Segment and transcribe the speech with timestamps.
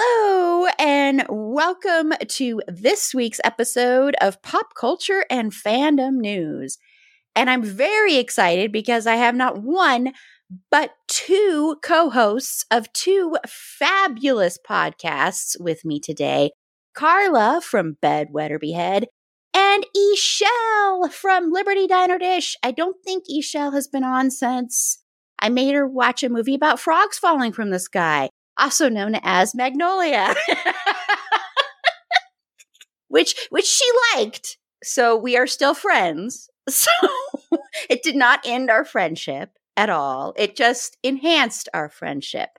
[0.00, 6.78] Hello, and welcome to this week's episode of Pop Culture and Fandom News.
[7.34, 10.12] And I'm very excited because I have not one,
[10.70, 16.52] but two co hosts of two fabulous podcasts with me today
[16.94, 19.06] Carla from Bed, Wed, or Behead
[19.52, 22.54] and E'Shel from Liberty Diner Dish.
[22.62, 25.02] I don't think E'Shel has been on since
[25.40, 29.54] I made her watch a movie about frogs falling from the sky also known as
[29.54, 30.34] Magnolia,
[33.08, 33.84] which which she
[34.14, 34.58] liked.
[34.82, 36.48] So we are still friends.
[36.70, 36.90] So
[37.88, 40.34] it did not end our friendship at all.
[40.36, 42.50] It just enhanced our friendship.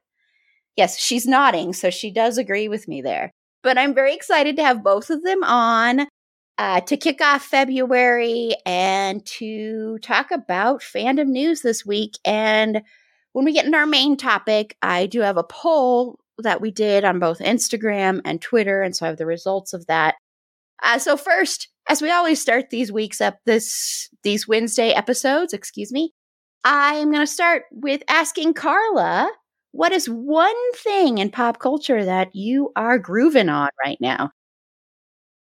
[0.76, 3.32] Yes, she's nodding, so she does agree with me there.
[3.62, 6.08] But I'm very excited to have both of them on
[6.58, 12.82] uh, to kick off February and to talk about fandom news this week and
[13.40, 17.06] when we get into our main topic, I do have a poll that we did
[17.06, 20.16] on both Instagram and Twitter, and so I have the results of that.
[20.84, 25.90] Uh, so first, as we always start these weeks up this these Wednesday episodes, excuse
[25.90, 26.12] me,
[26.66, 29.32] I'm going to start with asking Carla,
[29.72, 34.32] what is one thing in pop culture that you are grooving on right now?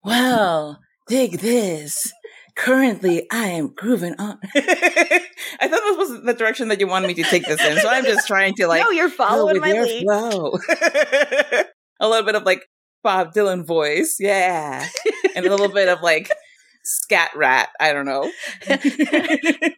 [0.04, 2.14] Well, dig this
[2.58, 4.40] currently I am grooving on.
[4.56, 5.22] I
[5.62, 7.78] thought this was the direction that you wanted me to take this in.
[7.78, 10.04] So I'm just trying to like No, you're following my lead.
[10.04, 10.58] Flow.
[12.00, 12.64] a little bit of like
[13.04, 14.18] Bob Dylan voice.
[14.20, 14.86] Yeah.
[15.36, 16.32] and a little bit of like
[16.84, 17.70] scat rat.
[17.80, 18.30] I don't know.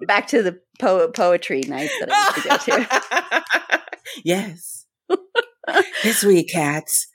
[0.08, 3.44] Back to the po- poetry night that I used to go to.
[4.24, 4.86] yes.
[6.04, 7.08] this week, cats,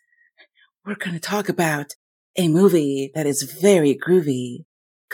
[0.85, 1.95] we're going to talk about
[2.37, 4.65] a movie that is very groovy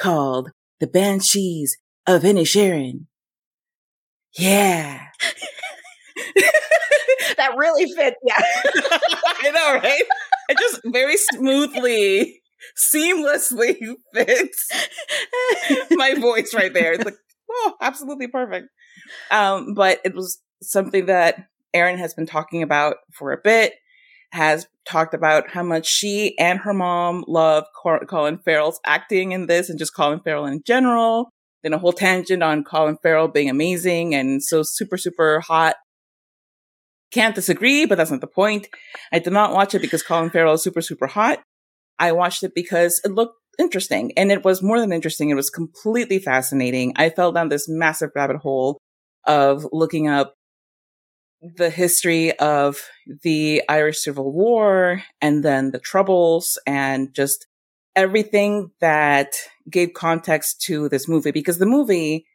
[0.00, 0.50] called
[0.81, 3.06] The Banshees of Inisherin.
[4.37, 5.06] Yeah.
[7.37, 8.16] that really fits.
[8.25, 8.34] Yeah.
[9.43, 10.03] I know, right?
[10.49, 12.41] It just very smoothly,
[12.78, 13.77] seamlessly
[14.15, 14.71] fits
[15.91, 16.93] my voice right there.
[16.93, 17.17] It's like,
[17.50, 18.69] oh, absolutely perfect.
[19.31, 23.75] Um, but it was something that Erin has been talking about for a bit
[24.32, 29.68] has talked about how much she and her mom love Colin Farrell's acting in this
[29.68, 31.30] and just Colin Farrell in general.
[31.62, 35.76] Then a whole tangent on Colin Farrell being amazing and so super, super hot.
[37.12, 38.69] Can't disagree, but that's not the point.
[39.12, 41.42] I did not watch it because Colin Farrell is super, super hot.
[41.98, 45.28] I watched it because it looked interesting and it was more than interesting.
[45.28, 46.94] It was completely fascinating.
[46.96, 48.78] I fell down this massive rabbit hole
[49.26, 50.34] of looking up
[51.42, 52.80] the history of
[53.22, 57.46] the Irish Civil War and then the Troubles and just
[57.96, 59.32] everything that
[59.68, 61.30] gave context to this movie.
[61.30, 62.26] Because the movie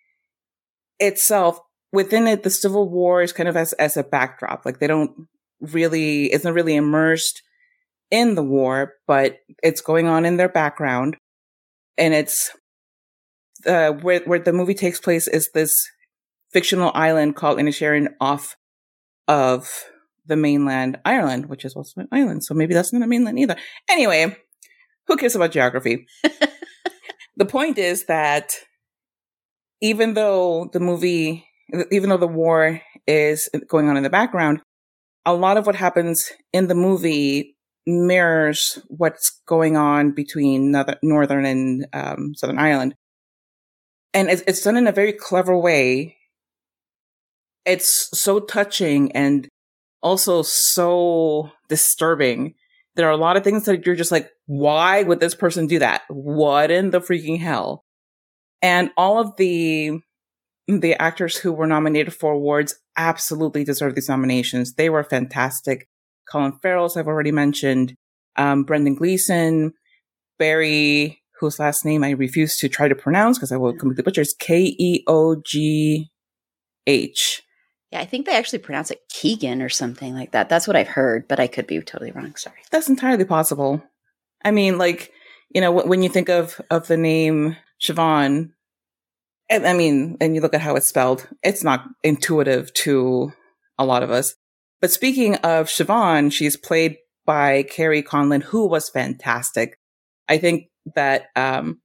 [0.99, 1.59] itself
[1.91, 4.65] within it the civil war is kind of as as a backdrop.
[4.65, 5.27] Like they don't
[5.59, 7.41] really it's not really immersed
[8.11, 11.17] in the war but it's going on in their background.
[11.97, 12.51] And it's
[13.65, 15.89] uh, where where the movie takes place is this
[16.51, 18.55] fictional island called Inisherin off
[19.27, 19.85] of
[20.25, 22.43] the mainland Ireland, which is also an island.
[22.43, 23.55] So maybe that's not a mainland either.
[23.89, 24.35] Anyway,
[25.07, 26.07] who cares about geography?
[27.37, 28.53] the point is that
[29.81, 31.45] even though the movie,
[31.91, 34.61] even though the war is going on in the background,
[35.25, 37.55] a lot of what happens in the movie
[37.87, 42.95] mirrors what's going on between Northern and um, Southern Ireland.
[44.13, 46.17] And it's, it's done in a very clever way
[47.65, 49.47] it's so touching and
[50.01, 52.53] also so disturbing.
[52.95, 55.79] There are a lot of things that you're just like, why would this person do
[55.79, 56.03] that?
[56.09, 57.83] What in the freaking hell?
[58.61, 59.99] And all of the
[60.67, 64.73] the actors who were nominated for awards absolutely deserve these nominations.
[64.73, 65.87] They were fantastic.
[66.31, 67.93] Colin Farrell, as I've already mentioned,
[68.35, 69.73] um, Brendan Gleeson,
[70.39, 74.21] Barry, whose last name I refuse to try to pronounce because I will completely butcher.
[74.21, 76.09] It's K E O G
[76.87, 77.43] H.
[77.95, 80.49] Yeah, I think they actually pronounce it Keegan or something like that.
[80.49, 82.35] That's what I've heard, but I could be totally wrong.
[82.35, 82.57] Sorry.
[82.69, 83.81] That's entirely possible.
[84.43, 85.13] I mean, like,
[85.49, 88.49] you know, when you think of of the name Siobhan,
[89.49, 93.31] I mean, and you look at how it's spelled, it's not intuitive to
[93.77, 94.35] a lot of us.
[94.81, 99.79] But speaking of Siobhan, she's played by Kerry Condon, who was fantastic.
[100.27, 100.65] I think
[100.95, 101.79] that um,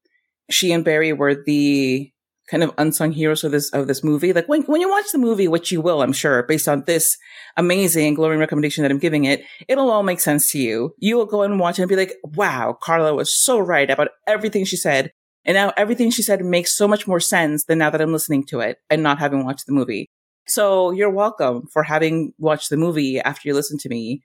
[0.50, 2.10] she and Barry were the
[2.50, 4.32] kind of unsung heroes of this of this movie.
[4.32, 7.16] Like when when you watch the movie, which you will, I'm sure, based on this
[7.56, 10.94] amazing glowing recommendation that I'm giving it, it'll all make sense to you.
[10.98, 14.08] You will go and watch it and be like, "Wow, Carla was so right about
[14.26, 15.12] everything she said."
[15.44, 18.44] And now everything she said makes so much more sense than now that I'm listening
[18.46, 20.10] to it and not having watched the movie.
[20.46, 24.22] So you're welcome for having watched the movie after you listen to me.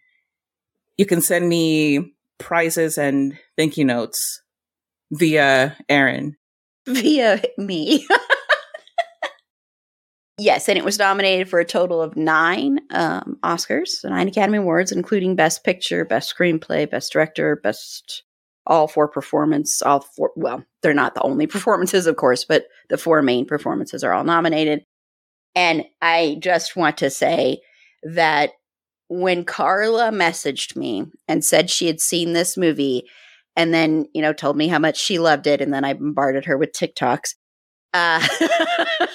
[0.98, 4.42] You can send me prizes and thank you notes
[5.12, 6.36] via Erin.
[6.88, 8.06] Via me.
[10.38, 14.92] yes, and it was nominated for a total of nine um, Oscars, nine Academy Awards,
[14.92, 18.24] including Best Picture, Best Screenplay, Best Director, Best
[18.68, 20.32] all four performance, all four.
[20.36, 24.24] Well, they're not the only performances, of course, but the four main performances are all
[24.24, 24.84] nominated.
[25.56, 27.62] And I just want to say
[28.04, 28.52] that
[29.08, 33.08] when Carla messaged me and said she had seen this movie
[33.56, 35.62] and then, you know, told me how much she loved it.
[35.62, 37.36] And then I bombarded her with TikToks.
[37.94, 38.26] Uh,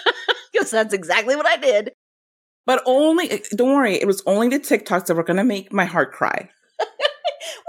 [0.52, 1.92] because that's exactly what I did.
[2.66, 5.72] But only, eh, don't worry, it was only the TikToks that were going to make
[5.72, 6.48] my heart cry.
[6.78, 6.88] well,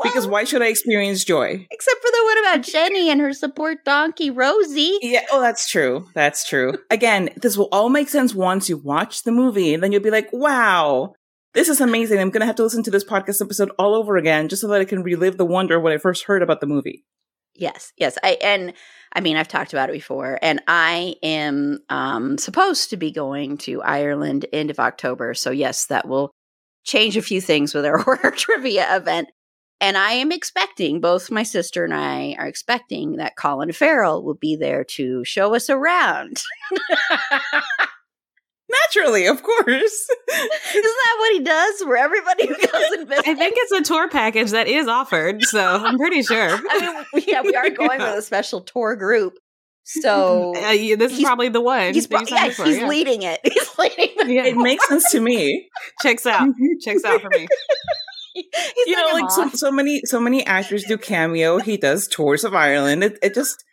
[0.03, 1.67] because why should I experience joy?
[1.71, 4.99] Except for the one about Jenny and her support donkey, Rosie.
[5.01, 6.07] Yeah, oh, that's true.
[6.13, 6.75] That's true.
[6.89, 10.11] Again, this will all make sense once you watch the movie, and then you'll be
[10.11, 11.13] like, wow,
[11.53, 12.19] this is amazing.
[12.19, 14.67] I'm going to have to listen to this podcast episode all over again just so
[14.69, 17.05] that I can relive the wonder when I first heard about the movie.
[17.53, 18.17] Yes, yes.
[18.23, 18.73] I and
[19.13, 23.57] I mean I've talked about it before, and I am um, supposed to be going
[23.59, 25.33] to Ireland end of October.
[25.33, 26.31] So yes, that will
[26.83, 29.29] change a few things with our horror trivia event.
[29.81, 34.35] And I am expecting both my sister and I are expecting that Colin Farrell will
[34.35, 36.41] be there to show us around.
[38.85, 39.65] Naturally, of course.
[39.67, 43.27] Isn't that what he does for everybody who goes and visits?
[43.27, 46.49] I think it's a tour package that is offered, so I'm pretty sure.
[46.69, 48.11] I mean, yeah, we are going yeah.
[48.11, 49.33] with a special tour group.
[49.83, 51.93] So uh, yeah, this is probably the one.
[51.93, 52.87] He's, yeah, for, he's yeah.
[52.87, 53.39] leading it.
[53.43, 54.29] He's leading it.
[54.29, 55.67] Yeah, it makes sense to me.
[56.01, 56.47] Checks out.
[56.81, 57.47] Checks out for me.
[58.33, 58.45] He's
[58.85, 61.57] you know, like so, so many so many actors do cameo.
[61.57, 63.03] He does tours of Ireland.
[63.03, 63.65] It, it just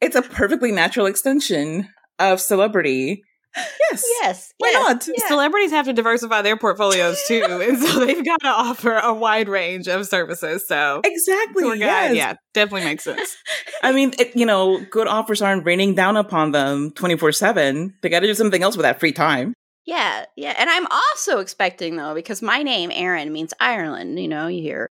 [0.00, 1.88] it's a perfectly natural extension
[2.18, 3.24] of celebrity
[3.56, 4.04] Yes.
[4.22, 4.54] Yes.
[4.58, 5.08] Why yes, not?
[5.16, 5.28] Yeah.
[5.28, 7.44] Celebrities have to diversify their portfolios too.
[7.48, 10.66] and so they've got to offer a wide range of services.
[10.66, 11.78] So Exactly.
[11.78, 12.16] Yes.
[12.16, 13.36] Yeah, definitely makes sense.
[13.82, 17.94] I mean, it, you know, good offers aren't raining down upon them 24 7.
[18.02, 19.54] They got to do something else with that free time.
[19.86, 20.24] Yeah.
[20.36, 20.54] Yeah.
[20.58, 24.18] And I'm also expecting, though, because my name, Erin, means Ireland.
[24.18, 24.88] You know, you hear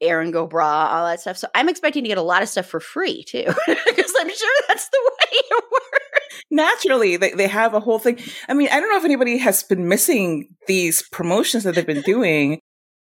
[0.00, 1.36] Erin go bragh, all that stuff.
[1.36, 4.54] So I'm expecting to get a lot of stuff for free too, because I'm sure
[4.68, 6.05] that's the way it works
[6.50, 8.18] naturally they, they have a whole thing.
[8.48, 12.02] I mean i don't know if anybody has been missing these promotions that they've been
[12.02, 12.60] doing.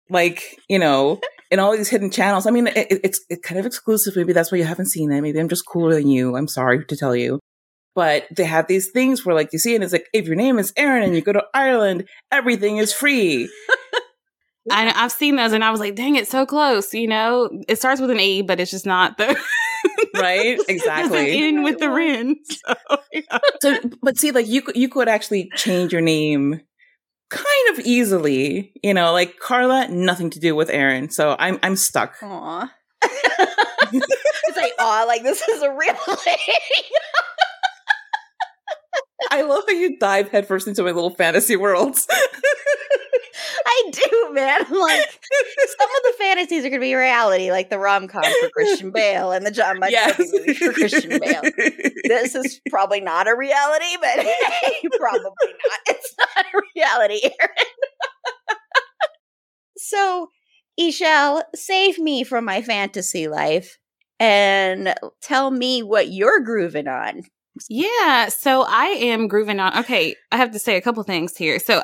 [0.09, 1.21] Like you know
[1.51, 2.47] in all these hidden channels.
[2.47, 4.17] I mean it, it's it kind of exclusive.
[4.17, 5.21] Maybe that's why you haven't seen it.
[5.21, 6.37] Maybe i'm just cooler than you.
[6.37, 7.41] I'm sorry to tell you.
[7.95, 10.59] But they have these things where like you see and it's like if your name
[10.59, 13.49] is erin and you go to ireland everything is free.
[14.71, 16.93] I, I've seen those and I was like, dang, it's so close.
[16.93, 19.29] You know, it starts with an E, but it's just not the
[20.15, 20.59] right?
[20.69, 21.49] Exactly.
[21.49, 22.37] in with the Rin.
[22.51, 22.75] So,
[23.13, 23.39] yeah.
[23.61, 26.61] so, but see, like you, you could actually change your name
[27.29, 28.73] kind of easily.
[28.83, 31.11] You know, like Carla, nothing to do with Erin.
[31.11, 32.15] So I'm, I'm stuck.
[32.23, 32.73] Aw.
[33.03, 36.37] it's like, aw, like this is a real thing.
[39.31, 42.07] I love how you dive headfirst into my little fantasy worlds.
[43.67, 44.61] I do, man.
[44.81, 48.49] Like some of the fantasies are going to be reality, like the rom com for
[48.51, 50.19] Christian Bale and the John Much yes.
[50.19, 51.43] movie for Christian Bale.
[52.05, 55.81] This is probably not a reality, but hey, probably not.
[55.89, 58.57] It's not a reality, Erin.
[59.77, 60.29] so,
[60.79, 63.79] E'Shel, save me from my fantasy life
[64.19, 67.23] and tell me what you're grooving on.
[67.69, 69.79] Yeah, so I am grooving on.
[69.81, 71.59] Okay, I have to say a couple things here.
[71.59, 71.83] So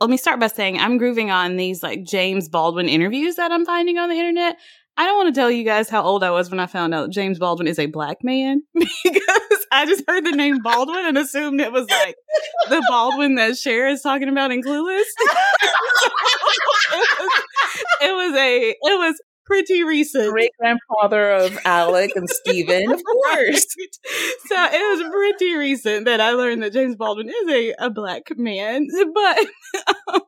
[0.00, 3.64] let me start by saying I'm grooving on these like James Baldwin interviews that I'm
[3.64, 4.58] finding on the internet.
[4.98, 7.10] I don't want to tell you guys how old I was when I found out
[7.10, 11.60] James Baldwin is a black man because I just heard the name Baldwin and assumed
[11.60, 12.16] it was like
[12.70, 15.02] the Baldwin that Cher is talking about in Clueless.
[15.20, 15.72] it,
[16.92, 17.30] was,
[18.00, 20.30] it was a it was pretty recent.
[20.30, 23.66] Great grandfather of Alec and Stephen, of course.
[24.46, 28.24] So it was pretty recent that I learned that James Baldwin is a, a black
[28.36, 28.88] man.
[29.14, 29.38] But
[30.14, 30.20] um,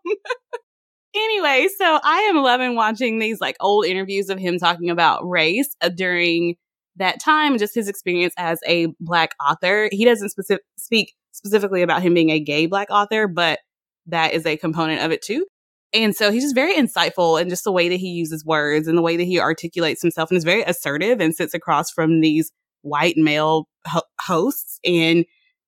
[1.14, 5.74] anyway, so I am loving watching these like old interviews of him talking about race
[5.80, 6.56] uh, during
[6.96, 9.88] that time, just his experience as a black author.
[9.92, 13.60] He doesn't specific, speak specifically about him being a gay black author, but
[14.06, 15.46] that is a component of it too.
[15.94, 18.98] And so he's just very insightful in just the way that he uses words and
[18.98, 22.52] the way that he articulates himself and is very assertive and sits across from these
[22.82, 25.24] white male ho- hosts and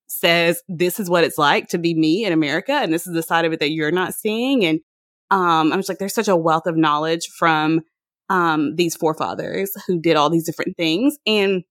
[0.08, 2.72] says, this is what it's like to be me in America.
[2.72, 4.64] And this is the side of it that you're not seeing.
[4.64, 4.80] And,
[5.30, 7.80] um, I'm just like, there's such a wealth of knowledge from,
[8.28, 11.16] um, these forefathers who did all these different things.
[11.26, 11.62] And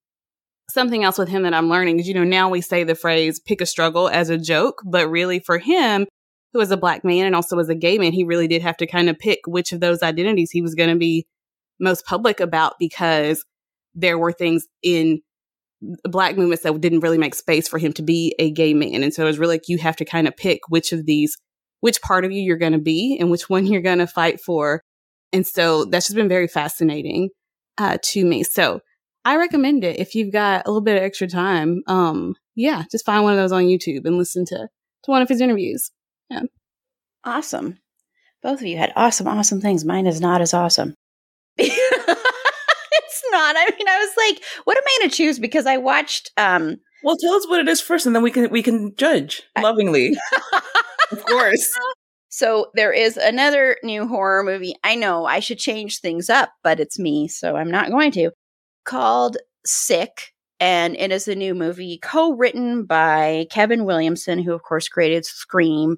[0.69, 3.39] something else with him that I'm learning is, you know, now we say the phrase
[3.39, 6.07] pick a struggle as a joke, but really for him,
[6.53, 8.77] who was a black man and also was a gay man, he really did have
[8.77, 11.27] to kind of pick which of those identities he was going to be
[11.79, 13.45] most public about because
[13.95, 15.21] there were things in
[16.03, 19.03] black movements that didn't really make space for him to be a gay man.
[19.03, 21.37] And so it was really like you have to kind of pick which of these,
[21.79, 24.41] which part of you you're going to be and which one you're going to fight
[24.41, 24.83] for.
[25.31, 27.29] And so that's just been very fascinating
[27.77, 28.43] uh, to me.
[28.43, 28.81] So
[29.23, 31.81] I recommend it if you've got a little bit of extra time.
[31.87, 34.67] Um, yeah, just find one of those on YouTube and listen to
[35.03, 35.91] to one of his interviews.
[36.29, 36.43] Yeah.
[37.23, 37.77] Awesome.
[38.41, 39.83] Both of you had awesome, awesome things.
[39.83, 40.95] Mine is not as awesome.
[41.57, 43.55] it's not.
[43.57, 45.39] I mean, I was like, what am I going to choose?
[45.39, 46.31] Because I watched.
[46.37, 49.43] um Well, tell us what it is first, and then we can we can judge
[49.61, 50.15] lovingly.
[51.11, 51.73] of course.
[52.29, 54.75] So there is another new horror movie.
[54.83, 58.31] I know I should change things up, but it's me, so I'm not going to.
[58.85, 64.87] Called Sick, and it is a new movie co-written by Kevin Williamson, who of course
[64.87, 65.97] created Scream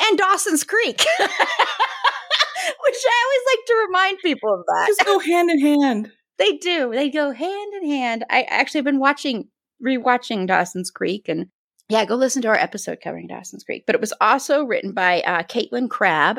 [0.00, 1.04] and Dawson's Creek.
[1.18, 4.86] Which I always like to remind people of that.
[4.88, 6.10] Just go hand in hand.
[6.38, 6.90] They do.
[6.92, 8.24] They go hand in hand.
[8.30, 9.48] I actually have been watching,
[9.84, 11.46] rewatching Dawson's Creek, and
[11.88, 13.84] yeah, go listen to our episode covering Dawson's Creek.
[13.86, 16.38] But it was also written by uh, Katelyn Crabb.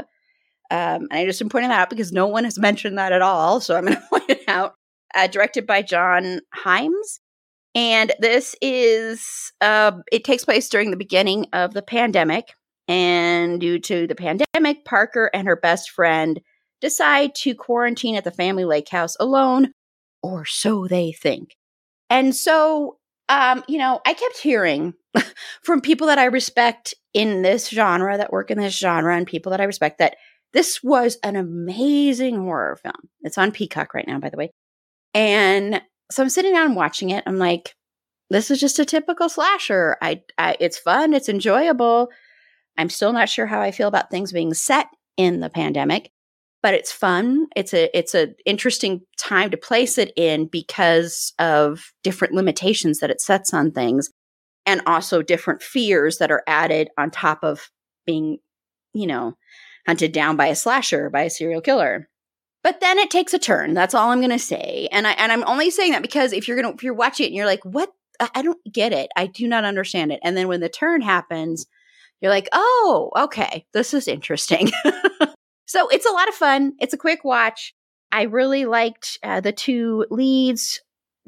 [0.71, 3.21] Um, and I just am pointing that out because no one has mentioned that at
[3.21, 3.59] all.
[3.59, 4.75] So I'm going to point it out.
[5.15, 7.19] Uh, directed by John Hyams.
[7.73, 12.53] And this is, uh, it takes place during the beginning of the pandemic.
[12.89, 16.41] And due to the pandemic, Parker and her best friend
[16.81, 19.73] decide to quarantine at the family lake house alone,
[20.23, 21.55] or so they think.
[22.09, 22.97] And so,
[23.29, 24.95] um, you know, I kept hearing
[25.61, 29.51] from people that I respect in this genre, that work in this genre, and people
[29.51, 30.15] that I respect that
[30.51, 33.09] this was an amazing horror film.
[33.21, 34.49] It's on Peacock right now, by the way.
[35.13, 35.79] And
[36.09, 37.23] so I'm sitting down watching it.
[37.27, 37.75] I'm like,
[38.31, 39.95] this is just a typical slasher.
[40.01, 42.09] I, I it's fun, it's enjoyable
[42.79, 46.11] I'm still not sure how I feel about things being set in the pandemic,
[46.63, 47.47] but it's fun.
[47.55, 53.09] It's a it's an interesting time to place it in because of different limitations that
[53.09, 54.09] it sets on things
[54.65, 57.69] and also different fears that are added on top of
[58.05, 58.37] being,
[58.93, 59.35] you know,
[59.85, 62.07] hunted down by a slasher, by a serial killer.
[62.63, 63.73] But then it takes a turn.
[63.73, 64.87] That's all I'm going to say.
[64.93, 67.25] And I and I'm only saying that because if you're going to if you're watching
[67.25, 67.91] it and you're like, "What?
[68.33, 69.09] I don't get it.
[69.17, 71.65] I do not understand it." And then when the turn happens,
[72.21, 74.69] you're like, oh, okay, this is interesting.
[75.65, 76.73] so it's a lot of fun.
[76.79, 77.73] It's a quick watch.
[78.11, 80.81] I really liked uh, the two leads,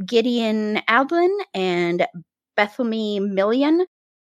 [0.06, 2.08] Gideon Adlon and
[2.56, 3.86] Bethlehem Million,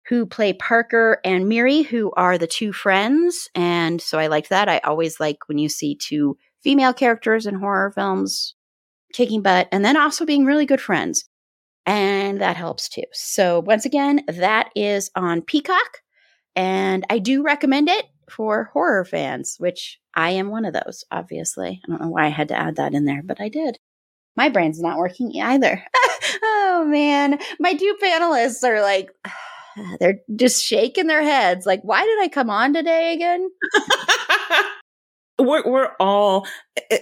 [0.07, 3.49] who play Parker and Miri, who are the two friends.
[3.53, 4.67] And so I liked that.
[4.67, 8.55] I always like when you see two female characters in horror films
[9.13, 11.25] kicking butt and then also being really good friends.
[11.85, 13.03] And that helps too.
[13.13, 16.01] So once again, that is on Peacock.
[16.59, 21.79] And I do recommend it for horror fans, which I am one of those, obviously.
[21.81, 23.79] I don't know why I had to add that in there, but I did.
[24.35, 25.81] My brain's not working either.
[26.43, 27.39] oh man.
[27.61, 29.09] My two panelists are like,
[30.01, 31.65] they're just shaking their heads.
[31.65, 33.49] Like, why did I come on today again?
[35.39, 36.45] we're, we're all,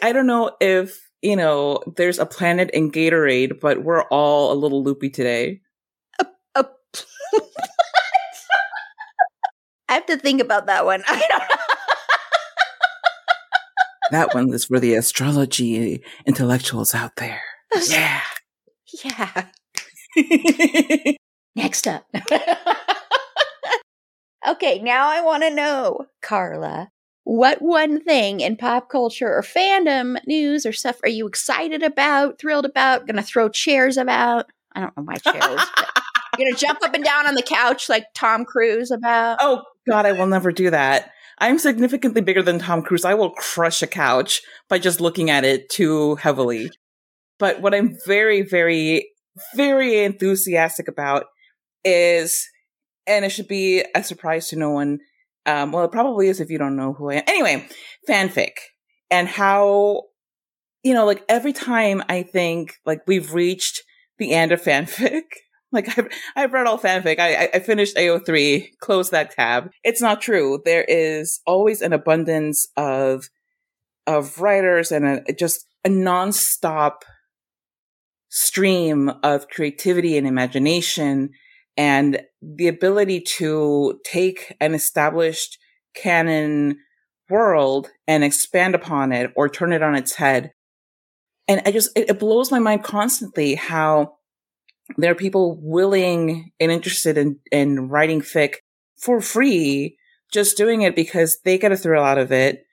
[0.03, 4.53] I don't know if, you know, there's a planet in Gatorade, but we're all a
[4.53, 5.61] little loopy today.
[9.89, 11.03] I have to think about that one.
[11.07, 11.55] I don't know.
[14.11, 17.41] that one is for the astrology intellectuals out there.
[17.87, 18.21] Yeah.
[19.03, 19.45] Yeah.
[21.55, 22.05] Next up.
[24.47, 26.89] okay, now I want to know, Carla,
[27.23, 32.39] what one thing in pop culture or fandom news or stuff are you excited about,
[32.39, 34.49] thrilled about, gonna throw chairs about?
[34.75, 35.61] I don't know my chairs.
[36.37, 39.37] You're gonna jump up and down on the couch like Tom Cruise about.
[39.41, 41.11] Oh God, I will never do that.
[41.39, 43.05] I'm significantly bigger than Tom Cruise.
[43.05, 46.71] I will crush a couch by just looking at it too heavily.
[47.37, 49.11] But what I'm very, very,
[49.55, 51.25] very enthusiastic about
[51.83, 52.47] is,
[53.05, 54.99] and it should be a surprise to no one.
[55.45, 57.23] Um, well, it probably is if you don't know who I am.
[57.27, 57.67] Anyway,
[58.09, 58.53] fanfic
[59.11, 60.03] and how,
[60.83, 63.83] you know, like every time I think like we've reached
[64.17, 65.23] the end of fanfic.
[65.69, 66.07] Like I've,
[66.37, 67.19] I've read all fanfic.
[67.19, 69.69] I, I finished AO3, closed that tab.
[69.83, 70.61] It's not true.
[70.63, 73.25] There is always an abundance of,
[74.07, 76.99] of writers and a, just a nonstop
[78.29, 81.31] stream of creativity and imagination
[81.75, 85.57] and the ability to take an established
[85.95, 86.77] canon
[87.29, 90.51] world and expand upon it or turn it on its head.
[91.47, 94.17] And I just, it, it blows my mind constantly how
[94.97, 98.55] there are people willing and interested in, in writing fic
[98.97, 99.97] for free,
[100.31, 102.63] just doing it because they get a thrill out of it.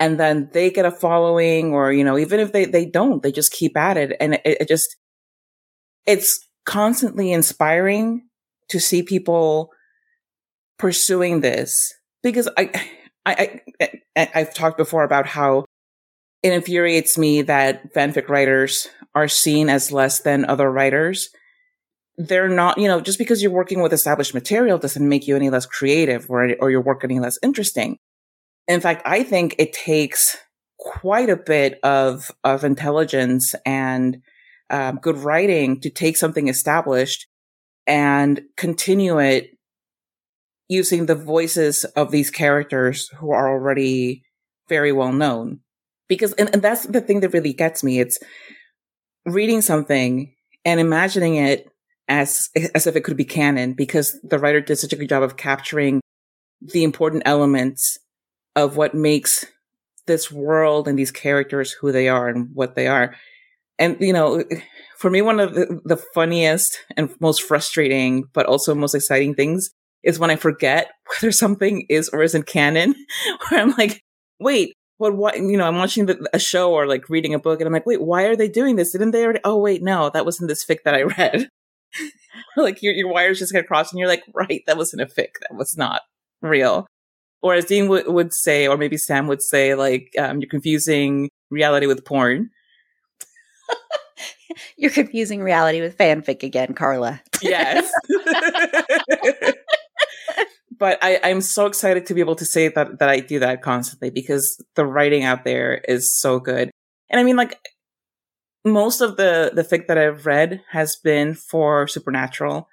[0.00, 3.30] And then they get a following or, you know, even if they, they don't, they
[3.30, 4.16] just keep at it.
[4.18, 4.96] And it, it just,
[6.06, 8.26] it's constantly inspiring
[8.68, 9.70] to see people
[10.78, 12.70] pursuing this because I,
[13.24, 13.60] I,
[14.16, 15.64] I, I've talked before about how
[16.42, 21.28] it infuriates me that fanfic writers are seen as less than other writers.
[22.16, 25.50] They're not, you know, just because you're working with established material doesn't make you any
[25.50, 27.98] less creative or, or your work any less interesting.
[28.68, 30.36] In fact, I think it takes
[30.78, 34.18] quite a bit of, of intelligence and
[34.70, 37.26] um, good writing to take something established
[37.86, 39.50] and continue it
[40.68, 44.22] using the voices of these characters who are already
[44.68, 45.60] very well known.
[46.08, 48.00] Because, and, and that's the thing that really gets me.
[48.00, 48.18] It's
[49.24, 51.68] reading something and imagining it
[52.08, 55.22] as, as if it could be canon because the writer did such a good job
[55.22, 56.00] of capturing
[56.60, 57.98] the important elements
[58.54, 59.46] of what makes
[60.06, 63.14] this world and these characters who they are and what they are.
[63.78, 64.44] And, you know,
[64.98, 69.70] for me, one of the, the funniest and most frustrating, but also most exciting things
[70.02, 72.94] is when I forget whether something is or isn't canon,
[73.48, 74.02] where I'm like,
[74.38, 77.60] wait, what, what, you know, I'm watching the, a show or like reading a book
[77.60, 78.92] and I'm like, wait, why are they doing this?
[78.92, 79.40] Didn't they already?
[79.42, 81.48] Oh, wait, no, that wasn't this fic that I read.
[82.56, 85.32] like your, your wires just get crossed and you're like, right, that wasn't a fic.
[85.40, 86.02] That was not
[86.40, 86.86] real.
[87.42, 91.28] Or as Dean w- would say, or maybe Sam would say, like, um, you're confusing
[91.50, 92.50] reality with porn.
[94.76, 97.22] You're confusing reality with fanfic again, Carla.
[97.40, 97.90] yes.
[100.82, 103.62] but I, I'm so excited to be able to say that that I do that
[103.62, 106.72] constantly because the writing out there is so good.
[107.08, 107.56] And I mean, like
[108.64, 112.68] most of the the fic that I've read has been for Supernatural,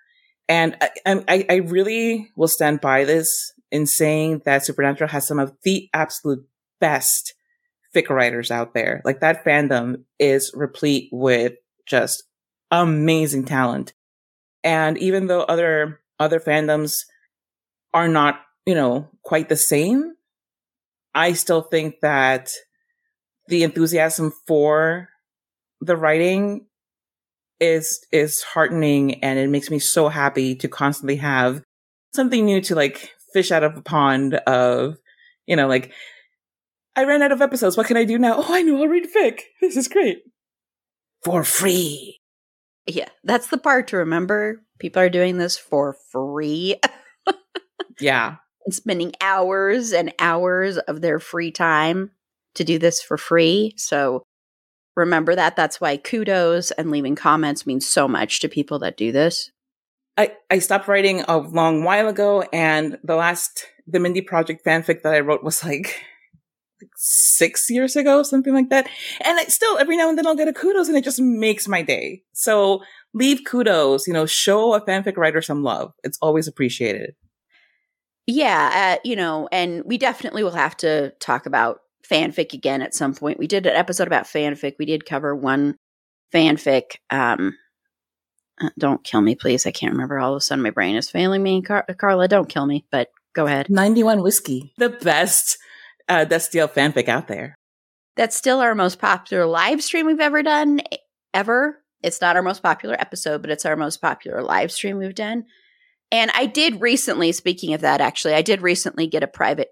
[0.47, 5.37] and I, I, I really will stand by this in saying that Supernatural has some
[5.37, 6.43] of the absolute
[6.81, 7.35] best
[7.95, 9.03] fic writers out there.
[9.05, 11.53] Like that fandom is replete with
[11.85, 12.23] just
[12.71, 13.93] amazing talent.
[14.63, 17.03] And even though other, other fandoms
[17.93, 20.13] are not, you know, quite the same,
[21.13, 22.51] I still think that
[23.47, 25.09] the enthusiasm for
[25.81, 26.67] the writing
[27.59, 31.63] is, is heartening and it makes me so happy to constantly have
[32.13, 34.97] something new to like fish out of a pond of,
[35.45, 35.91] you know, like,
[36.95, 37.77] I ran out of episodes.
[37.77, 38.35] What can I do now?
[38.37, 38.81] Oh, I know.
[38.81, 39.41] I'll read fic.
[39.61, 40.19] This is great
[41.23, 42.19] for free.
[42.85, 44.63] Yeah, that's the part to remember.
[44.79, 46.79] People are doing this for free.
[47.99, 48.35] yeah.
[48.65, 52.11] And spending hours and hours of their free time
[52.55, 53.73] to do this for free.
[53.77, 54.23] So
[54.95, 55.55] remember that.
[55.55, 59.51] That's why kudos and leaving comments means so much to people that do this.
[60.17, 65.01] I, I stopped writing a long while ago, and the last the Mindy Project fanfic
[65.03, 65.95] that I wrote was like
[66.95, 68.87] six years ago, something like that.
[69.21, 71.67] And I still, every now and then I'll get a kudos and it just makes
[71.67, 72.23] my day.
[72.33, 72.81] So
[73.13, 75.93] leave kudos, you know, show a fanfic writer some love.
[76.03, 77.15] It's always appreciated.
[78.31, 82.93] Yeah, uh, you know, and we definitely will have to talk about fanfic again at
[82.93, 83.39] some point.
[83.39, 84.75] We did an episode about fanfic.
[84.77, 85.77] We did cover one
[86.31, 86.97] fanfic.
[87.09, 87.57] Um,
[88.61, 89.65] uh, don't kill me, please.
[89.65, 90.19] I can't remember.
[90.19, 91.63] All of a sudden, my brain is failing me.
[91.63, 93.67] Car- Carla, don't kill me, but go ahead.
[93.67, 95.57] 91 Whiskey, the best
[96.07, 97.55] uh, that's still fanfic out there.
[98.15, 100.81] That's still our most popular live stream we've ever done,
[101.33, 101.79] ever.
[102.03, 105.45] It's not our most popular episode, but it's our most popular live stream we've done.
[106.11, 109.69] And I did recently, speaking of that, actually, I did recently get a private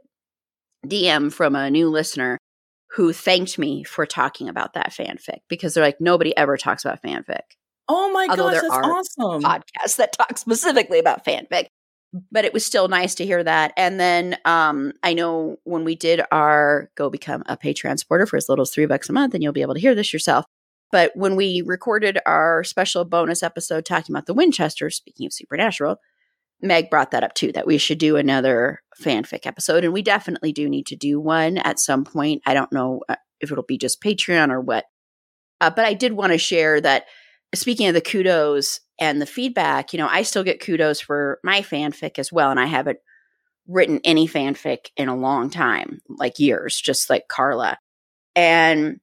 [0.85, 2.37] DM from a new listener
[2.91, 7.01] who thanked me for talking about that fanfic because they're like, nobody ever talks about
[7.01, 7.41] fanfic.
[7.89, 9.41] Oh my Although gosh, there that's are awesome.
[9.41, 11.67] Podcasts that talk specifically about fanfic
[12.31, 13.73] but it was still nice to hear that.
[13.77, 18.37] And then um, I know when we did our go become a Patreon supporter for
[18.37, 20.45] as little as three bucks a month, and you'll be able to hear this yourself.
[20.91, 25.97] But when we recorded our special bonus episode talking about the Winchester, speaking of supernatural,
[26.61, 29.83] Meg brought that up too, that we should do another fanfic episode.
[29.83, 32.41] And we definitely do need to do one at some point.
[32.45, 34.85] I don't know uh, if it'll be just Patreon or what.
[35.61, 37.05] Uh, but I did want to share that
[37.53, 41.61] speaking of the kudos and the feedback, you know, I still get kudos for my
[41.61, 42.51] fanfic as well.
[42.51, 42.99] And I haven't
[43.67, 47.77] written any fanfic in a long time, like years, just like Carla.
[48.35, 48.99] And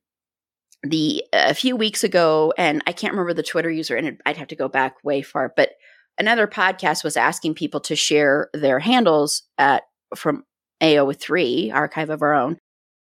[0.83, 4.49] the a few weeks ago, and I can't remember the Twitter user, and I'd have
[4.49, 5.71] to go back way far, but
[6.19, 10.45] another podcast was asking people to share their handles at from
[10.83, 12.59] AO3 archive of our own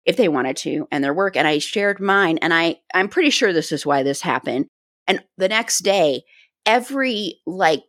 [0.06, 3.30] if they wanted to and their work and I shared mine and I I'm pretty
[3.30, 4.68] sure this is why this happened
[5.08, 6.24] and the next day
[6.66, 7.84] every like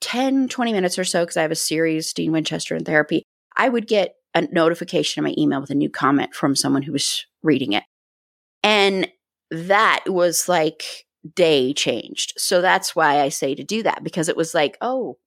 [0.00, 3.24] 10 20 minutes or so cuz I have a series Dean Winchester in therapy
[3.56, 6.92] I would get a notification in my email with a new comment from someone who
[6.92, 7.84] was reading it.
[8.62, 9.08] And
[9.50, 12.34] that was like day changed.
[12.36, 15.18] So that's why I say to do that because it was like oh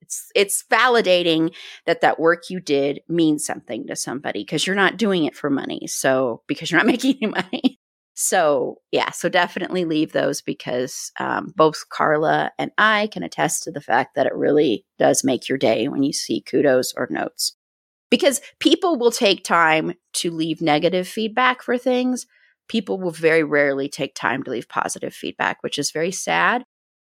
[0.00, 1.54] it's it's validating
[1.86, 5.48] that that work you did means something to somebody because you're not doing it for
[5.48, 7.80] money so because you're not making any money.
[8.14, 13.72] So yeah so definitely leave those because um, both carla and i can attest to
[13.72, 17.56] the fact that it really does make your day when you see kudos or notes.
[18.10, 22.26] Because people will take time to leave negative feedback for things
[22.68, 26.64] people will very rarely take time to leave positive feedback which is very sad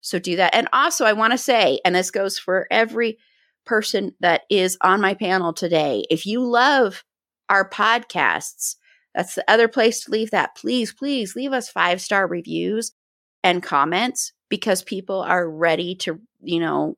[0.06, 0.54] so do that.
[0.54, 3.18] And also, I want to say, and this goes for every
[3.66, 7.04] person that is on my panel today, if you love
[7.50, 8.76] our podcasts,
[9.16, 10.56] that's the other place to leave that.
[10.56, 12.92] Please, please leave us five star reviews
[13.44, 16.98] and comments because people are ready to, you know,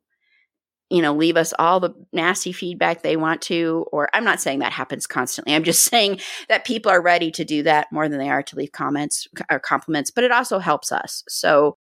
[0.89, 3.85] you know, leave us all the nasty feedback they want to.
[3.91, 5.53] Or I'm not saying that happens constantly.
[5.53, 6.19] I'm just saying
[6.49, 9.59] that people are ready to do that more than they are to leave comments or
[9.59, 11.23] compliments, but it also helps us.
[11.27, 11.77] So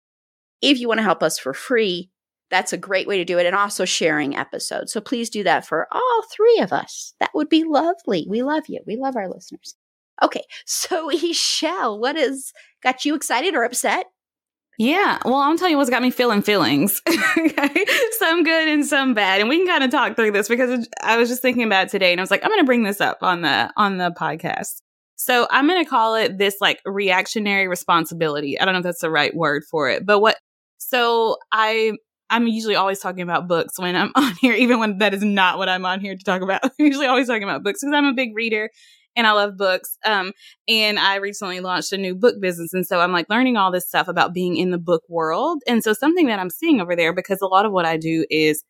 [0.63, 2.11] if you want to help us for free,
[2.51, 3.47] that's a great way to do it.
[3.47, 4.93] And also sharing episodes.
[4.93, 7.15] So please do that for all three of us.
[7.21, 8.27] That would be lovely.
[8.29, 8.81] We love you.
[8.87, 9.75] We love our listeners.
[10.23, 10.43] Okay.
[10.69, 14.07] So, Michelle, what has got you excited or upset?
[14.79, 15.19] Yeah.
[15.25, 17.03] Well, I'll tell you what's got me feeling feelings.
[17.39, 17.85] Okay?
[18.19, 19.41] Some good and some bad.
[19.41, 22.13] And we can kind of talk through this because I was just thinking about today
[22.13, 24.81] and I was like, I'm going to bring this up on the, on the podcast.
[25.17, 28.59] So I'm going to call it this like reactionary responsibility.
[28.59, 30.37] I don't know if that's the right word for it, but what
[30.79, 31.93] so I
[32.29, 35.59] I'm usually always talking about books when I'm on here, even when that is not
[35.59, 36.61] what I'm on here to talk about.
[36.65, 38.71] I'm usually always talking about books because I'm a big reader
[39.17, 39.97] and I love books.
[40.05, 40.33] Um,
[40.69, 42.73] and I recently launched a new book business.
[42.73, 45.63] And so I'm like learning all this stuff about being in the book world.
[45.67, 48.27] And so something that I'm seeing over there, because a lot of what I do
[48.31, 48.63] is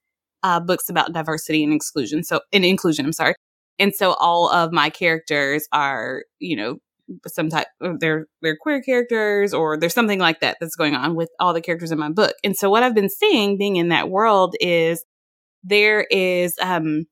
[0.43, 2.23] uh, books about diversity and exclusion.
[2.23, 3.35] So, and inclusion, I'm sorry.
[3.79, 6.79] And so all of my characters are, you know,
[7.27, 7.69] some type
[8.01, 11.61] they're they're queer characters or there's something like that that's going on with all the
[11.61, 12.35] characters in my book.
[12.43, 15.05] And so what I've been seeing being in that world is
[15.63, 17.07] there is um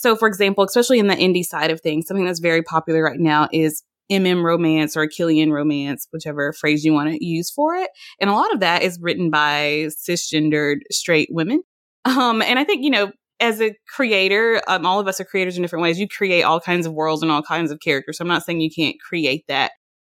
[0.00, 3.20] so for example, especially in the indie side of things, something that's very popular right
[3.20, 7.90] now is MM romance or Achillean romance, whichever phrase you want to use for it.
[8.18, 11.62] And a lot of that is written by cisgendered straight women.
[12.06, 15.58] Um, and I think, you know, as a creator, um, all of us are creators
[15.58, 16.00] in different ways.
[16.00, 18.16] You create all kinds of worlds and all kinds of characters.
[18.16, 19.72] So I'm not saying you can't create that.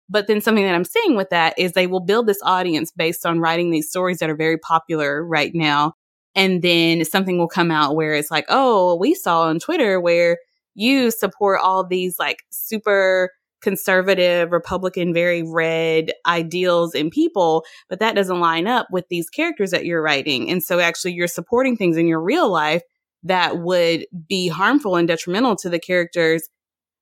[0.09, 3.23] But then something that I'm seeing with that is they will build this audience based
[3.23, 5.93] on writing these stories that are very popular right now.
[6.35, 10.37] And then something will come out where it's like, oh, we saw on Twitter where
[10.73, 18.15] you support all these like super conservative, Republican, very red ideals in people, but that
[18.15, 20.51] doesn't line up with these characters that you're writing.
[20.51, 22.83] And so actually you're supporting things in your real life
[23.23, 26.47] that would be harmful and detrimental to the characters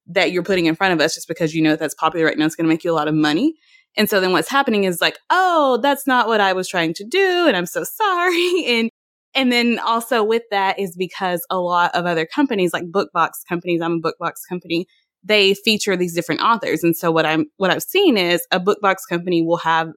[0.07, 2.45] that you're putting in front of us just because you know that's popular right now.
[2.45, 3.55] It's going to make you a lot of money.
[3.97, 7.03] And so then what's happening is like, oh, that's not what I was trying to
[7.03, 7.45] do.
[7.47, 8.65] And I'm so sorry.
[8.67, 8.89] And,
[9.35, 13.81] and then also with that is because a lot of other companies like Bookbox companies,
[13.81, 14.85] I'm a Bookbox company,
[15.23, 16.83] they feature these different authors.
[16.83, 19.91] And so what I'm, what I've seen is a Bookbox company will have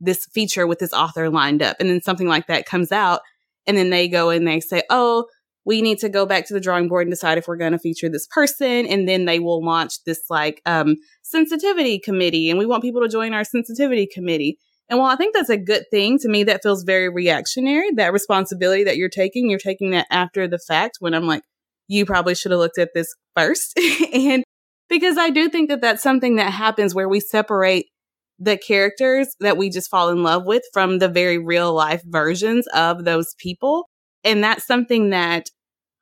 [0.00, 1.76] this feature with this author lined up.
[1.80, 3.20] And then something like that comes out.
[3.66, 5.26] And then they go and they say, oh,
[5.64, 7.78] we need to go back to the drawing board and decide if we're going to
[7.78, 8.84] feature this person.
[8.86, 13.08] And then they will launch this like, um, sensitivity committee and we want people to
[13.08, 14.58] join our sensitivity committee.
[14.88, 17.90] And while I think that's a good thing, to me, that feels very reactionary.
[17.92, 21.42] That responsibility that you're taking, you're taking that after the fact when I'm like,
[21.88, 23.78] you probably should have looked at this first.
[24.12, 24.44] and
[24.88, 27.86] because I do think that that's something that happens where we separate
[28.38, 32.66] the characters that we just fall in love with from the very real life versions
[32.74, 33.88] of those people.
[34.22, 35.50] And that's something that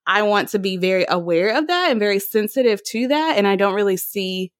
[0.06, 3.36] I want to be very aware of that and very sensitive to that.
[3.36, 4.50] And I don't really see,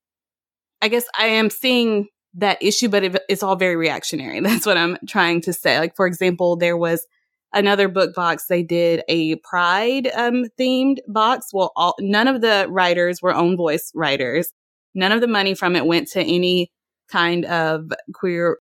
[0.81, 4.41] I guess I am seeing that issue, but it, it's all very reactionary.
[4.43, 5.79] That's what I'm trying to say.
[5.79, 7.07] Like, for example, there was
[7.53, 8.47] another book box.
[8.47, 11.49] They did a pride um, themed box.
[11.53, 14.53] Well, all, none of the writers were own voice writers.
[14.95, 16.71] None of the money from it went to any
[17.11, 18.59] kind of queer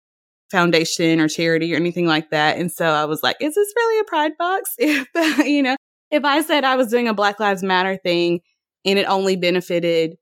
[0.50, 2.58] foundation or charity or anything like that.
[2.58, 4.74] And so I was like, is this really a pride box?
[4.78, 5.08] If,
[5.46, 5.76] you know,
[6.10, 8.40] if I said I was doing a Black Lives Matter thing
[8.84, 10.16] and it only benefited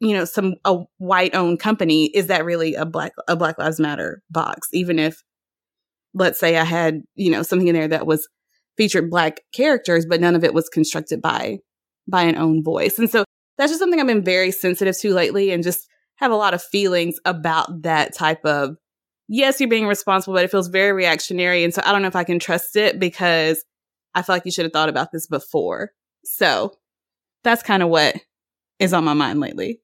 [0.00, 3.80] you know, some, a white owned company, is that really a Black, a Black Lives
[3.80, 4.68] Matter box?
[4.72, 5.22] Even if,
[6.14, 8.28] let's say I had, you know, something in there that was
[8.76, 11.58] featured Black characters, but none of it was constructed by,
[12.06, 12.98] by an own voice.
[12.98, 13.24] And so
[13.56, 16.62] that's just something I've been very sensitive to lately and just have a lot of
[16.62, 18.76] feelings about that type of
[19.28, 21.62] yes, you're being responsible, but it feels very reactionary.
[21.62, 23.62] And so I don't know if I can trust it because
[24.14, 25.90] I feel like you should have thought about this before.
[26.24, 26.72] So
[27.44, 28.16] that's kind of what
[28.78, 29.80] is on my mind lately.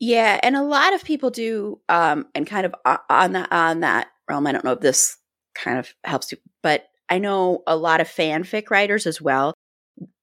[0.00, 2.74] Yeah, and a lot of people do, um, and kind of
[3.10, 4.46] on that on that realm.
[4.46, 5.18] I don't know if this
[5.54, 9.52] kind of helps you, but I know a lot of fanfic writers as well.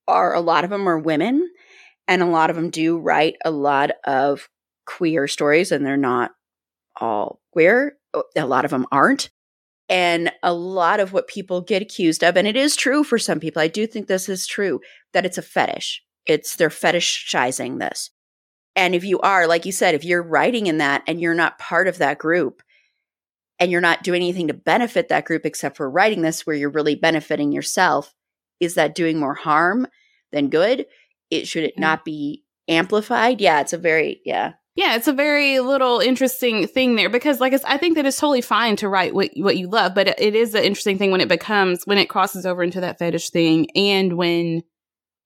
[0.08, 1.50] Are a lot of them are women,
[2.08, 4.50] and a lot of them do write a lot of
[4.88, 6.32] queer stories, and they're not
[7.00, 7.98] all queer
[8.38, 9.30] a lot of them aren't.
[9.90, 13.40] And a lot of what people get accused of, and it is true for some
[13.40, 14.82] people, I do think this is true,
[15.14, 16.04] that it's a fetish.
[16.28, 18.12] It's they're fetishizing this.
[18.78, 21.58] And if you are, like you said, if you're writing in that and you're not
[21.58, 22.62] part of that group
[23.60, 26.70] and you're not doing anything to benefit that group except for writing this where you're
[26.70, 28.14] really benefiting yourself,
[28.60, 29.88] is that doing more harm
[30.32, 30.86] than good?
[31.32, 31.82] It should it mm-hmm.
[31.82, 33.42] not be amplified?
[33.42, 34.54] Yeah, it's a very yeah.
[34.76, 38.42] Yeah, it's a very little interesting thing there because, like, I think that it's totally
[38.42, 41.28] fine to write what what you love, but it is an interesting thing when it
[41.28, 44.62] becomes when it crosses over into that fetish thing, and when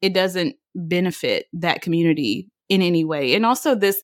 [0.02, 3.36] it doesn't benefit that community in any way.
[3.36, 4.02] And also, this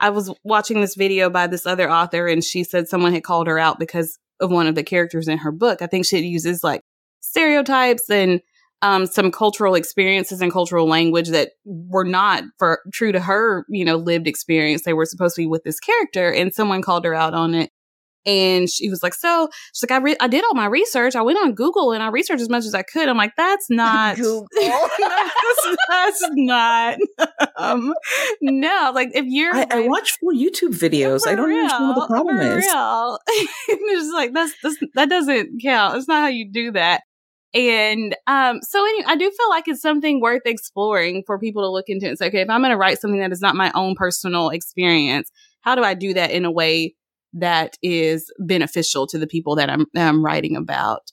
[0.00, 3.46] I was watching this video by this other author, and she said someone had called
[3.46, 5.82] her out because of one of the characters in her book.
[5.82, 6.82] I think she uses like
[7.20, 8.40] stereotypes and
[8.82, 13.84] um, some cultural experiences and cultural language that were not for true to her, you
[13.84, 14.82] know, lived experience.
[14.82, 17.70] They were supposed to be with this character, and someone called her out on it.
[18.28, 21.16] And she was like, "So she's like, I re- I did all my research.
[21.16, 23.08] I went on Google and I researched as much as I could.
[23.08, 24.46] I'm like, that's not Google.
[24.60, 26.98] that's, that's, not.
[27.56, 27.94] um,
[28.42, 31.26] no, like if you're, I, I watch full YouTube videos.
[31.26, 32.66] I don't real, understand what the problem for is.
[32.66, 33.18] Real.
[33.68, 35.96] it's like that's, that's that doesn't count.
[35.96, 37.02] It's not how you do that.
[37.54, 41.70] And um, so anyway, I do feel like it's something worth exploring for people to
[41.70, 43.72] look into and say, okay, if I'm going to write something that is not my
[43.74, 45.30] own personal experience,
[45.62, 46.94] how do I do that in a way
[47.34, 51.10] that is beneficial to the people that I'm, that I'm writing about?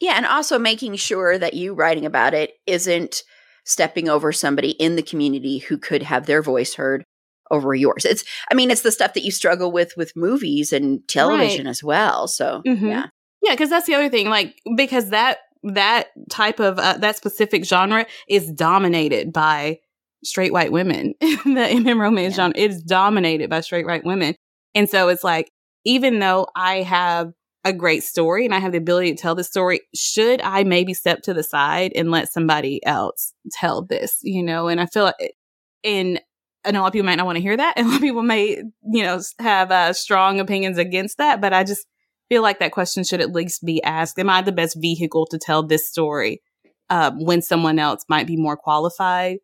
[0.00, 3.22] Yeah, and also making sure that you writing about it isn't
[3.64, 7.04] stepping over somebody in the community who could have their voice heard
[7.50, 8.04] over yours.
[8.04, 11.70] It's I mean, it's the stuff that you struggle with with movies and television right.
[11.70, 12.28] as well.
[12.28, 12.86] So, mm-hmm.
[12.86, 13.06] yeah.
[13.42, 14.28] Yeah, because that's the other thing.
[14.28, 19.78] Like, because that that type of uh, that specific genre is dominated by
[20.24, 21.14] straight white women.
[21.20, 22.44] the MM romance yeah.
[22.44, 24.34] genre is dominated by straight white women.
[24.74, 25.50] And so it's like,
[25.88, 27.32] even though I have
[27.64, 30.94] a great story and I have the ability to tell the story, should I maybe
[30.94, 34.68] step to the side and let somebody else tell this, you know?
[34.68, 35.34] And I feel like,
[35.82, 36.20] and
[36.64, 37.96] I know a lot of people might not want to hear that, and a lot
[37.96, 41.86] of people may, you know, have uh, strong opinions against that, but I just,
[42.28, 44.18] feel like that question should at least be asked.
[44.18, 46.42] Am I the best vehicle to tell this story
[46.90, 49.38] um, when someone else might be more qualified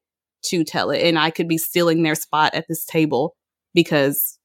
[0.47, 1.03] to tell it?
[1.03, 3.37] And I could be stealing their spot at this table
[3.73, 4.39] because,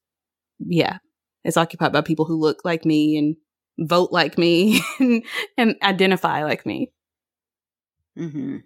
[0.58, 0.98] yeah,
[1.44, 3.36] it's occupied by people who look like me and
[3.78, 5.22] vote like me and,
[5.56, 6.92] and identify like me.
[8.18, 8.58] Mm-hmm.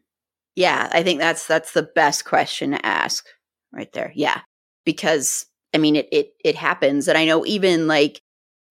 [0.56, 3.26] Yeah, I think that's that's the best question to ask
[3.72, 4.12] right there.
[4.14, 4.40] Yeah,
[4.84, 8.20] because I mean it it it happens, and I know even like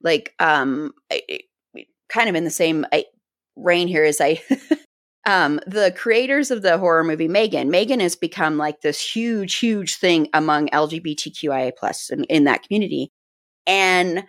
[0.02, 0.94] like um
[2.10, 3.06] kind of in the same I,
[3.56, 4.42] reign here as I
[5.26, 9.96] um the creators of the horror movie Megan Megan has become like this huge huge
[9.96, 13.12] thing among LGBTQIA plus in, in that community
[13.66, 14.26] and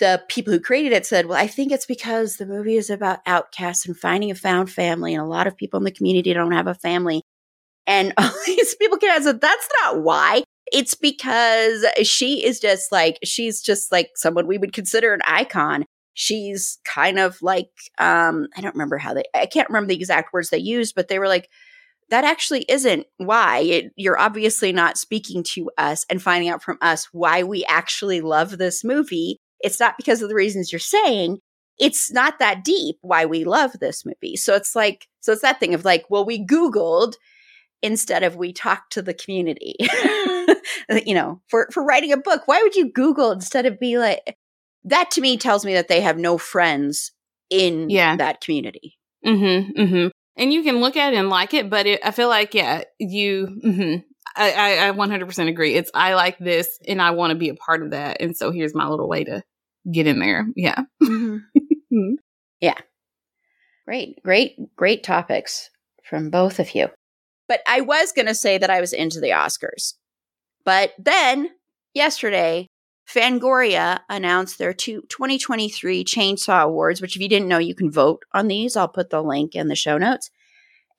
[0.00, 3.20] the people who created it said, well, I think it's because the movie is about
[3.26, 6.52] outcasts and finding a found family, and a lot of people in the community don't
[6.52, 7.22] have a family.
[7.86, 10.42] And all these people can answer, that's not why.
[10.70, 15.84] It's because she is just like, she's just like someone we would consider an icon.
[16.12, 20.32] She's kind of like, um, I don't remember how they, I can't remember the exact
[20.32, 21.48] words they used, but they were like,
[22.10, 23.58] that actually isn't why.
[23.58, 28.20] It, you're obviously not speaking to us and finding out from us why we actually
[28.20, 29.38] love this movie.
[29.60, 31.38] It's not because of the reasons you're saying.
[31.78, 34.36] It's not that deep why we love this movie.
[34.36, 37.14] So it's like, so it's that thing of like, well, we Googled
[37.82, 39.76] instead of we talked to the community.
[41.06, 44.36] you know, for for writing a book, why would you Google instead of be like
[44.84, 45.10] that?
[45.12, 47.12] To me, tells me that they have no friends
[47.50, 48.16] in yeah.
[48.16, 48.98] that community.
[49.24, 49.80] Mm-hmm.
[49.80, 50.08] Mm-hmm.
[50.38, 52.84] And you can look at it and like it, but it, I feel like yeah,
[52.98, 53.60] you.
[53.64, 53.96] Mm-hmm.
[54.36, 55.74] I, I, I 100% agree.
[55.74, 58.52] It's I like this and I want to be a part of that, and so
[58.52, 59.42] here's my little way to
[59.90, 60.46] get in there.
[60.54, 60.82] Yeah.
[61.02, 62.14] Mm-hmm.
[62.60, 62.78] yeah.
[63.84, 65.70] Great, great, great topics
[66.04, 66.88] from both of you.
[67.48, 69.94] But I was going to say that I was into the Oscars.
[70.64, 71.48] But then
[71.94, 72.68] yesterday,
[73.08, 78.24] Fangoria announced their two, 2023 Chainsaw Awards, which, if you didn't know, you can vote
[78.34, 78.76] on these.
[78.76, 80.30] I'll put the link in the show notes.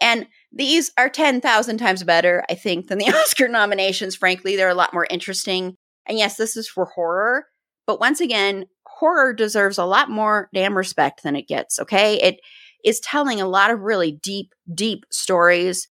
[0.01, 4.15] And these are 10,000 times better, I think, than the Oscar nominations.
[4.15, 5.75] Frankly, they're a lot more interesting.
[6.07, 7.45] And yes, this is for horror.
[7.85, 12.19] But once again, horror deserves a lot more damn respect than it gets, okay?
[12.21, 12.39] It
[12.83, 15.87] is telling a lot of really deep, deep stories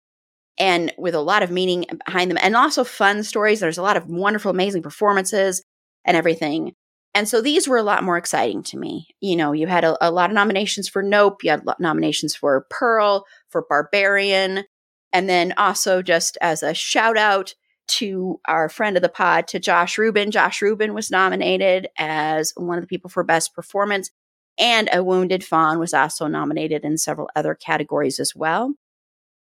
[0.59, 3.61] and with a lot of meaning behind them and also fun stories.
[3.61, 5.63] There's a lot of wonderful, amazing performances
[6.07, 6.73] and everything.
[7.15, 9.09] And so these were a lot more exciting to me.
[9.21, 12.67] You know, you had a, a lot of nominations for Nope, you had nominations for
[12.71, 14.65] Pearl, for Barbarian,
[15.13, 17.55] and then also just as a shout out
[17.89, 20.31] to our friend of the pod, to Josh Ruben.
[20.31, 24.11] Josh Ruben was nominated as one of the people for Best Performance,
[24.59, 28.75] and A Wounded Fawn was also nominated in several other categories as well.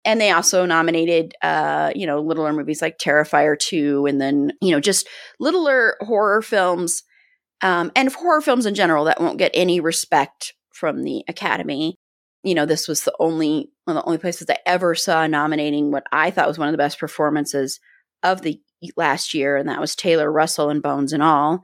[0.04, 4.72] And they also nominated, uh, you know, littler movies like Terrifier 2, and then, you
[4.72, 5.08] know, just
[5.40, 7.04] littler horror films
[7.62, 11.96] um, and horror films in general that won't get any respect from the Academy.
[12.44, 15.92] You know, this was the only one of the only places I ever saw nominating
[15.92, 17.80] what I thought was one of the best performances
[18.24, 18.60] of the
[18.98, 21.64] last year, and that was Taylor Russell in Bones and All.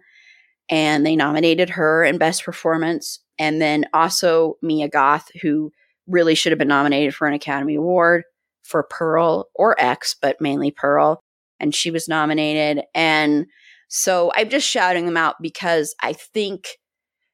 [0.70, 5.72] And they nominated her in Best Performance, and then also Mia Goth, who
[6.08, 8.24] really should have been nominated for an Academy Award
[8.64, 11.22] for Pearl or X, but mainly Pearl.
[11.60, 12.84] And she was nominated.
[12.94, 13.48] And
[13.88, 16.68] so I'm just shouting them out because I think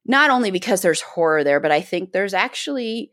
[0.06, 3.12] not only because there's horror there, but I think there's actually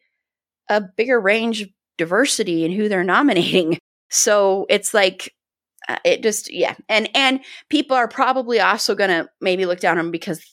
[0.69, 1.69] a bigger range of
[1.99, 3.79] diversity in who they're nominating.
[4.11, 5.35] So it's like
[5.89, 9.99] uh, it just yeah, and and people are probably also going to maybe look down
[9.99, 10.45] on them because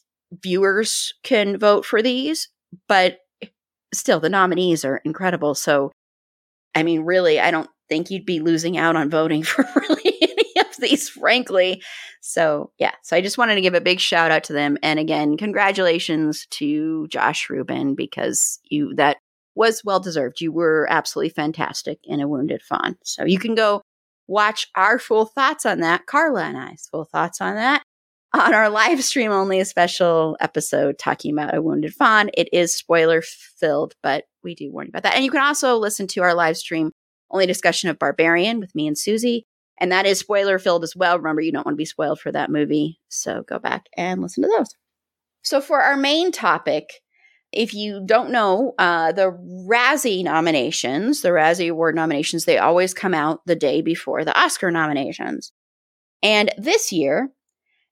[0.44, 2.50] viewers can vote for these,
[2.88, 3.18] but
[3.94, 5.56] still the nominees are incredible.
[5.56, 5.92] So
[6.78, 10.60] I mean, really, I don't think you'd be losing out on voting for really any
[10.60, 11.82] of these, frankly.
[12.22, 12.92] So, yeah.
[13.02, 14.78] So I just wanted to give a big shout out to them.
[14.84, 19.18] And again, congratulations to Josh Ruben because you, that
[19.56, 20.40] was well deserved.
[20.40, 22.96] You were absolutely fantastic in A Wounded Fawn.
[23.04, 23.82] So you can go
[24.28, 27.82] watch our full thoughts on that, Carla and I's full thoughts on that
[28.34, 32.30] on our live stream only a special episode talking about a wounded fawn.
[32.34, 35.16] It is spoiler filled, but we do warn you about that.
[35.16, 36.92] And you can also listen to our live stream
[37.30, 39.46] only discussion of Barbarian with me and Susie
[39.80, 41.18] and that is spoiler filled as well.
[41.18, 43.00] Remember, you don't want to be spoiled for that movie.
[43.10, 44.76] So go back and listen to those.
[45.44, 46.90] So, for our main topic,
[47.52, 49.32] if you don't know, uh, the
[49.70, 54.72] Razzie nominations, the Razzie Award nominations, they always come out the day before the Oscar
[54.72, 55.54] nominations.
[56.22, 57.30] And this year,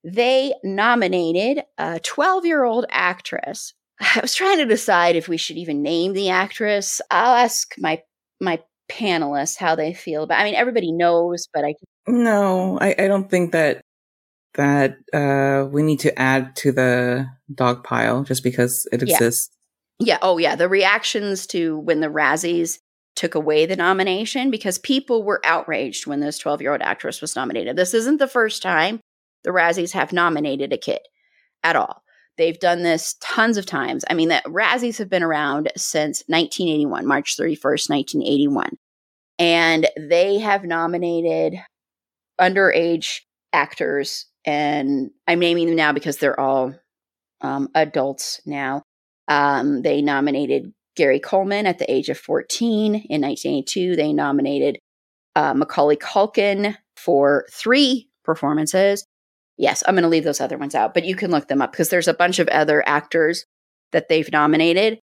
[0.06, 3.74] they nominated a 12 year old actress.
[4.00, 7.00] I was trying to decide if we should even name the actress.
[7.10, 8.02] I'll ask my
[8.40, 10.38] my panelists how they feel about.
[10.38, 11.74] I mean, everybody knows, but I
[12.06, 13.80] no, I, I don't think that
[14.54, 19.50] that uh, we need to add to the dog pile just because it exists.
[19.98, 20.18] Yeah.
[20.22, 20.56] Oh, yeah.
[20.56, 22.78] The reactions to when the Razzies
[23.16, 27.34] took away the nomination because people were outraged when this 12 year old actress was
[27.34, 27.76] nominated.
[27.76, 29.00] This isn't the first time
[29.46, 30.98] the Razzies have nominated a kid
[31.62, 32.02] at all.
[32.36, 34.04] They've done this tons of times.
[34.10, 38.76] I mean, the Razzies have been around since 1981, March 31st, 1981.
[39.38, 41.54] And they have nominated
[42.38, 43.20] underage
[43.52, 46.74] actors, and I'm naming them now because they're all
[47.40, 48.82] um, adults now.
[49.28, 53.96] Um, they nominated Gary Coleman at the age of 14 in 1982.
[53.96, 54.78] They nominated
[55.36, 59.06] uh, Macaulay Culkin for three performances.
[59.58, 61.72] Yes, I'm going to leave those other ones out, but you can look them up
[61.72, 63.46] because there's a bunch of other actors
[63.92, 64.98] that they've nominated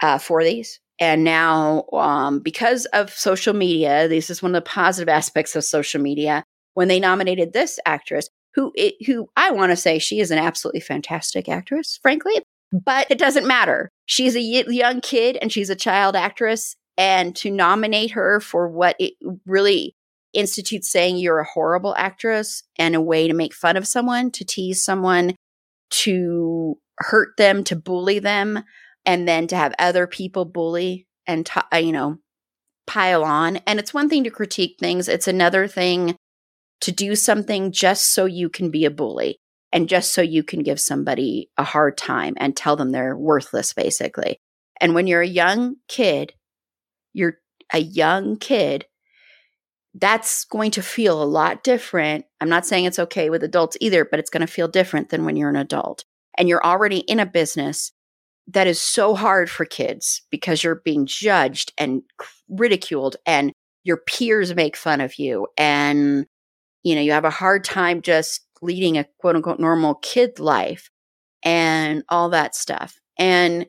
[0.00, 0.80] uh, for these.
[1.00, 5.64] And now, um, because of social media, this is one of the positive aspects of
[5.64, 6.44] social media.
[6.74, 10.38] When they nominated this actress, who it, who I want to say she is an
[10.38, 12.40] absolutely fantastic actress, frankly,
[12.72, 13.90] but it doesn't matter.
[14.06, 18.96] She's a young kid and she's a child actress, and to nominate her for what
[18.98, 19.14] it
[19.46, 19.94] really
[20.34, 24.44] institutes saying you're a horrible actress and a way to make fun of someone, to
[24.44, 25.34] tease someone,
[25.90, 28.62] to hurt them, to bully them,
[29.04, 32.18] and then to have other people bully and, t- uh, you know,
[32.86, 33.56] pile on.
[33.66, 36.16] And it's one thing to critique things, it's another thing
[36.80, 39.38] to do something just so you can be a bully
[39.72, 43.72] and just so you can give somebody a hard time and tell them they're worthless,
[43.72, 44.36] basically.
[44.80, 46.34] And when you're a young kid,
[47.12, 47.38] you're
[47.72, 48.86] a young kid
[49.94, 52.24] that's going to feel a lot different.
[52.40, 55.24] I'm not saying it's okay with adults either, but it's going to feel different than
[55.24, 56.04] when you're an adult.
[56.36, 57.92] and you're already in a business
[58.48, 62.02] that is so hard for kids because you're being judged and
[62.48, 63.52] ridiculed and
[63.84, 66.26] your peers make fun of you and
[66.82, 70.90] you know you have a hard time just leading a quote unquote normal kid life
[71.42, 73.66] and all that stuff and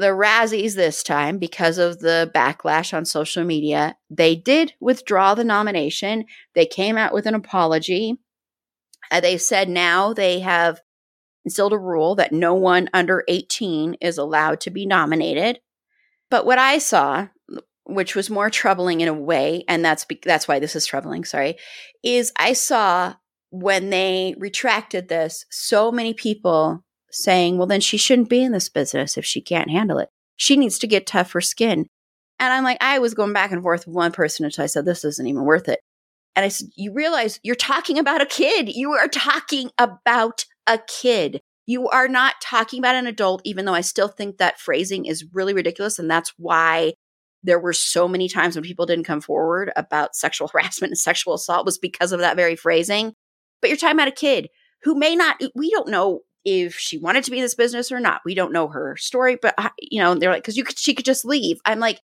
[0.00, 5.44] the Razzies this time, because of the backlash on social media, they did withdraw the
[5.44, 6.24] nomination.
[6.54, 8.16] They came out with an apology.
[9.10, 10.80] Uh, they said now they have
[11.44, 15.60] instilled a rule that no one under 18 is allowed to be nominated.
[16.30, 17.28] But what I saw,
[17.84, 21.24] which was more troubling in a way, and that's be- that's why this is troubling.
[21.24, 21.56] Sorry,
[22.02, 23.14] is I saw
[23.50, 28.68] when they retracted this, so many people saying, well, then she shouldn't be in this
[28.68, 30.08] business if she can't handle it.
[30.36, 31.86] She needs to get tougher skin.
[32.38, 34.86] And I'm like, I was going back and forth with one person until I said,
[34.86, 35.80] this isn't even worth it.
[36.34, 38.70] And I said, you realize you're talking about a kid.
[38.74, 41.40] You are talking about a kid.
[41.66, 45.26] You are not talking about an adult, even though I still think that phrasing is
[45.32, 45.98] really ridiculous.
[45.98, 46.94] And that's why
[47.42, 51.34] there were so many times when people didn't come forward about sexual harassment and sexual
[51.34, 53.12] assault was because of that very phrasing.
[53.60, 54.48] But you're talking about a kid
[54.82, 58.00] who may not, we don't know if she wanted to be in this business or
[58.00, 58.22] not.
[58.24, 60.94] We don't know her story, but uh, you know, they're like, because you could, she
[60.94, 61.58] could just leave.
[61.64, 62.00] I'm like,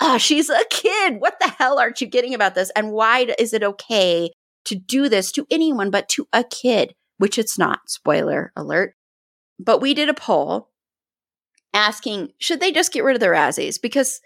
[0.00, 1.20] oh, she's a kid.
[1.20, 2.70] What the hell aren't you getting about this?
[2.74, 4.30] And why is it okay
[4.64, 6.94] to do this to anyone but to a kid?
[7.18, 7.80] Which it's not.
[7.86, 8.94] Spoiler alert.
[9.58, 10.70] But we did a poll
[11.74, 13.80] asking, should they just get rid of the Razzies?
[13.80, 14.20] Because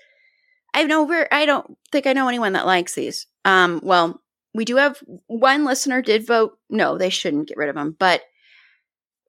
[0.73, 3.27] I know we're, I don't think I know anyone that likes these.
[3.45, 4.23] Um, well,
[4.55, 8.23] we do have one listener did vote no, they shouldn't get rid of them, but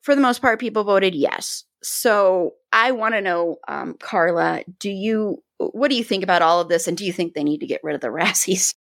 [0.06, 1.64] for the most part, people voted yes.
[1.82, 6.60] So I want to know, um, Carla, do you what do you think about all
[6.62, 8.74] of this, and do you think they need to get rid of the Razzies?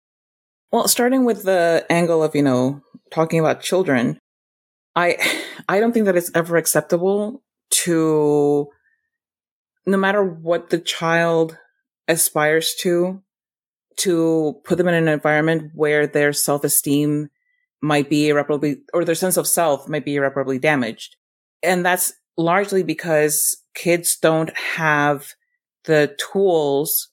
[0.71, 4.19] Well, starting with the angle of you know talking about children,
[4.95, 5.17] I
[5.69, 7.43] I don't think that it's ever acceptable
[7.85, 8.69] to,
[9.87, 11.57] no matter what the child
[12.09, 13.23] aspires to,
[13.99, 17.31] to put them in an environment where their self esteem
[17.85, 21.17] might be irreparably, or their sense of self might be irreparably damaged.
[21.63, 25.35] And that's largely because kids don't have
[25.85, 27.11] the tools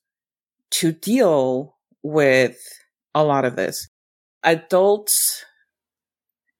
[0.72, 2.57] to deal with
[3.13, 3.89] a lot of this.
[4.43, 5.43] Adults,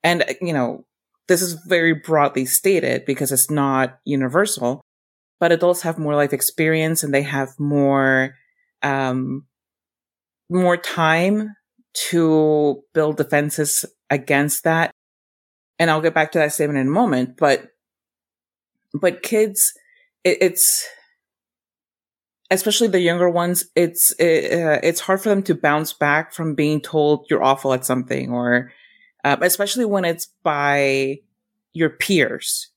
[0.04, 0.86] and you know,
[1.28, 4.82] this is very broadly stated because it's not universal,
[5.40, 8.36] but adults have more life experience and they have more,
[8.84, 9.46] um,
[10.50, 11.56] more time
[11.94, 14.92] to build defenses against that.
[15.80, 17.68] And I'll get back to that statement in a moment, but,
[18.94, 19.74] but kids,
[20.24, 20.88] it, it's,
[22.52, 26.54] especially the younger ones, it's, it, uh, it's hard for them to bounce back from
[26.54, 28.72] being told you're awful at something or,
[29.24, 31.18] um, especially when it's by
[31.74, 32.70] your peers.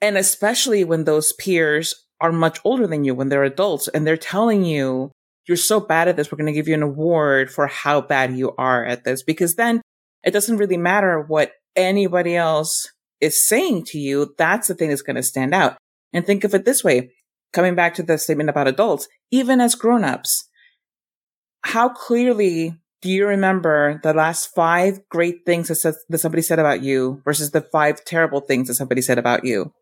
[0.00, 4.16] And especially when those peers are much older than you, when they're adults and they're
[4.16, 5.10] telling you,
[5.46, 6.30] you're so bad at this.
[6.30, 9.22] We're going to give you an award for how bad you are at this.
[9.22, 9.80] Because then
[10.24, 12.90] it doesn't really matter what anybody else
[13.20, 14.34] is saying to you.
[14.38, 15.76] That's the thing that's going to stand out.
[16.12, 17.12] And think of it this way.
[17.52, 20.48] Coming back to the statement about adults, even as grown-ups,
[21.62, 26.82] how clearly do you remember the last five great things that, that somebody said about
[26.82, 29.72] you versus the five terrible things that somebody said about you?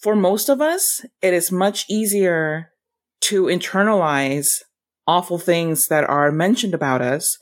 [0.00, 2.71] For most of us, it is much easier
[3.22, 4.48] to internalize
[5.06, 7.38] awful things that are mentioned about us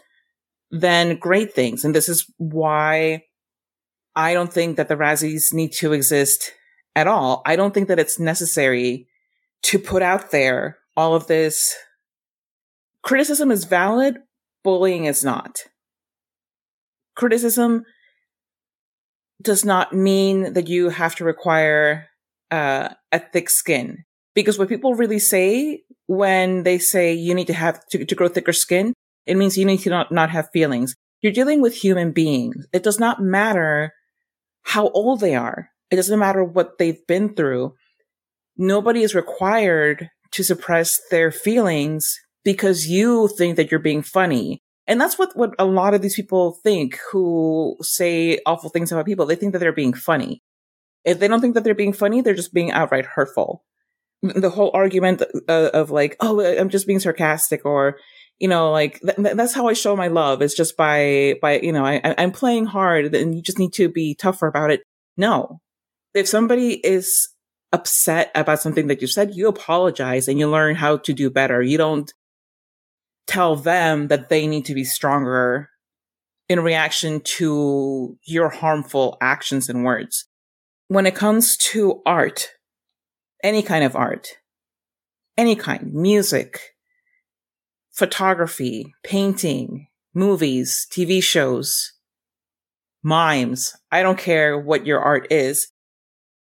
[0.71, 1.85] than great things.
[1.85, 3.25] And this is why
[4.15, 6.53] I don't think that the Razzies need to exist
[6.95, 7.43] at all.
[7.47, 9.09] I don't think that it's necessary
[9.63, 11.75] to put out there all of this.
[13.03, 14.19] Criticism is valid.
[14.63, 15.61] Bullying is not.
[17.17, 17.85] Criticism
[19.43, 22.09] does not mean that you have to require
[22.51, 24.05] uh, a thick skin.
[24.35, 28.29] Because what people really say when they say you need to have to, to grow
[28.29, 28.95] thicker skin,
[29.27, 30.95] it means you need to not, not have feelings.
[31.21, 32.67] You're dealing with human beings.
[32.73, 33.93] It does not matter
[34.63, 35.71] how old they are.
[35.91, 37.75] It doesn't matter what they've been through.
[38.57, 44.63] Nobody is required to suppress their feelings because you think that you're being funny.
[44.87, 49.07] And that's what, what a lot of these people think who say awful things about
[49.07, 49.27] people.
[49.27, 50.43] They think that they're being funny.
[51.05, 53.65] If they don't think that they're being funny, they're just being outright hurtful
[54.23, 57.99] the whole argument uh, of like, oh, I'm just being sarcastic or,
[58.39, 61.73] you know, like th- that's how I show my love is just by, by, you
[61.73, 64.83] know, I, I'm playing hard and you just need to be tougher about it.
[65.17, 65.61] No.
[66.15, 67.29] If somebody is
[67.73, 71.63] upset about something that you said, you apologize and you learn how to do better.
[71.63, 72.13] You don't
[73.27, 75.71] tell them that they need to be stronger
[76.49, 80.27] in reaction to your harmful actions and words.
[80.91, 82.49] when it comes to art,
[83.43, 84.37] any kind of art,
[85.37, 86.75] any kind, music,
[87.91, 91.93] photography, painting, movies, TV shows,
[93.03, 95.69] mimes, I don't care what your art is,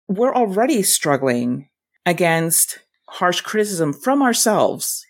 [0.07, 1.69] we're already struggling
[2.05, 2.79] against
[3.09, 5.05] harsh criticism from ourselves.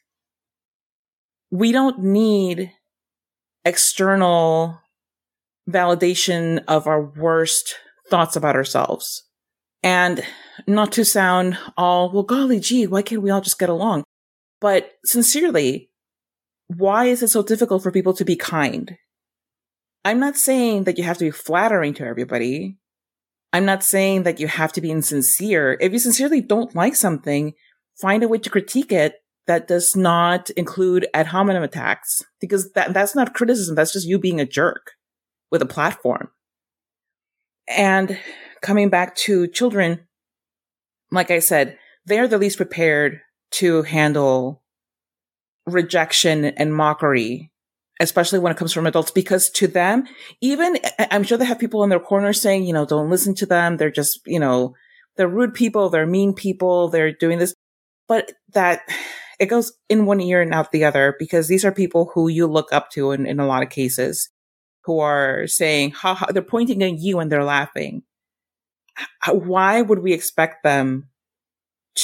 [1.52, 2.72] We don't need
[3.64, 4.80] external
[5.70, 7.76] validation of our worst
[8.10, 9.24] thoughts about ourselves.
[9.86, 10.26] And
[10.66, 14.04] not to sound all, well, golly gee, why can't we all just get along?
[14.60, 15.92] But sincerely,
[16.68, 18.98] why is it so difficult for people to be kind?
[20.04, 22.78] I'm not saying that you have to be flattering to everybody.
[23.54, 25.78] I'm not saying that you have to be insincere.
[25.80, 27.54] If you sincerely don't like something,
[28.02, 32.92] find a way to critique it that does not include ad hominem attacks because that,
[32.92, 33.76] that's not criticism.
[33.76, 34.94] That's just you being a jerk
[35.52, 36.30] with a platform.
[37.68, 38.18] And
[38.66, 40.08] coming back to children,
[41.12, 44.64] like I said, they're the least prepared to handle
[45.68, 47.52] rejection and mockery,
[48.00, 50.06] especially when it comes from adults, because to them,
[50.42, 50.80] even
[51.12, 53.78] I'm sure they have people in their corner saying, you know, don't listen to them.
[53.78, 54.74] They're just, you know,
[55.16, 55.90] they're rude people.
[55.90, 56.90] They're mean people.
[56.90, 57.54] They're doing this,
[58.08, 58.82] but that
[59.40, 62.48] it goes in one ear and out the other because these are people who you
[62.48, 64.30] look up to in, in a lot of cases
[64.86, 68.02] who are saying, ha ha, they're pointing at you and they're laughing.
[69.30, 71.10] Why would we expect them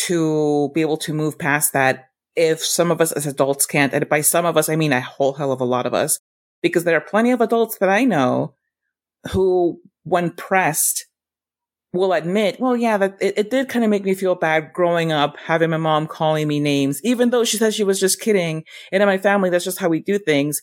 [0.05, 3.93] to be able to move past that if some of us as adults can't?
[3.93, 6.19] And by some of us, I mean a whole hell of a lot of us,
[6.61, 8.55] because there are plenty of adults that I know
[9.31, 11.05] who, when pressed,
[11.93, 15.11] will admit, well, yeah, that it, it did kind of make me feel bad growing
[15.11, 18.63] up, having my mom calling me names, even though she said she was just kidding.
[18.91, 20.61] And in my family, that's just how we do things.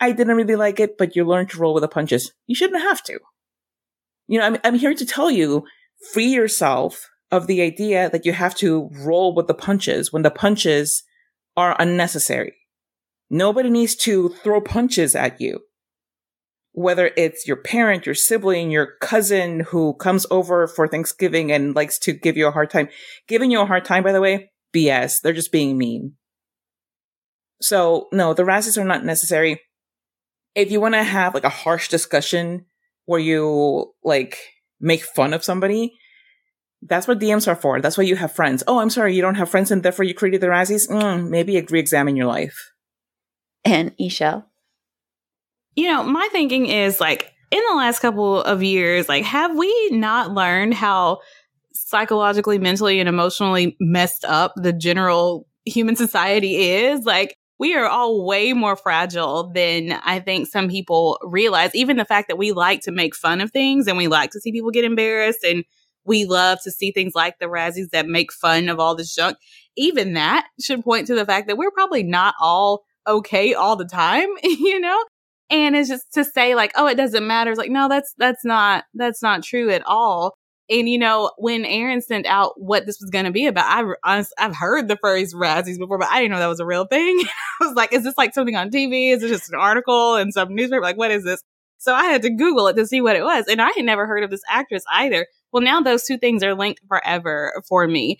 [0.00, 2.32] I didn't really like it, but you learn to roll with the punches.
[2.46, 3.20] You shouldn't have to.
[4.26, 5.64] You know, I'm, I'm here to tell you,
[6.12, 10.30] free yourself of the idea that you have to roll with the punches when the
[10.30, 11.02] punches
[11.56, 12.54] are unnecessary.
[13.30, 15.60] Nobody needs to throw punches at you.
[16.72, 21.98] Whether it's your parent, your sibling, your cousin who comes over for Thanksgiving and likes
[22.00, 22.88] to give you a hard time.
[23.28, 25.20] Giving you a hard time, by the way, BS.
[25.22, 26.14] They're just being mean.
[27.62, 29.60] So no, the Razzies are not necessary
[30.54, 32.66] if you want to have like a harsh discussion
[33.06, 34.38] where you like
[34.80, 35.96] make fun of somebody,
[36.82, 37.80] that's what DMs are for.
[37.80, 38.62] That's why you have friends.
[38.66, 40.88] Oh, I'm sorry, you don't have friends and therefore you created the Razzies?
[40.88, 42.72] Mm, maybe re-examine your life.
[43.64, 44.44] And E'Shel?
[45.74, 49.90] You know, my thinking is like in the last couple of years, like have we
[49.90, 51.20] not learned how
[51.72, 57.04] psychologically, mentally, and emotionally messed up the general human society is?
[57.04, 61.74] Like we are all way more fragile than I think some people realize.
[61.74, 64.40] Even the fact that we like to make fun of things and we like to
[64.40, 65.64] see people get embarrassed and
[66.04, 69.38] we love to see things like the Razzies that make fun of all this junk.
[69.78, 73.86] Even that should point to the fact that we're probably not all okay all the
[73.86, 75.02] time, you know?
[75.48, 77.50] And it's just to say like, oh, it doesn't matter.
[77.50, 80.34] It's like, no, that's, that's not, that's not true at all.
[80.70, 84.24] And you know, when Erin sent out what this was going to be about, I
[84.38, 87.22] I've heard the phrase Razzies before, but I didn't know that was a real thing.
[87.60, 89.12] I was like, is this like something on TV?
[89.12, 90.82] Is it just an article in some newspaper?
[90.82, 91.42] Like, what is this?
[91.78, 93.46] So I had to Google it to see what it was.
[93.46, 95.26] And I had never heard of this actress either.
[95.52, 98.18] Well, now those two things are linked forever for me.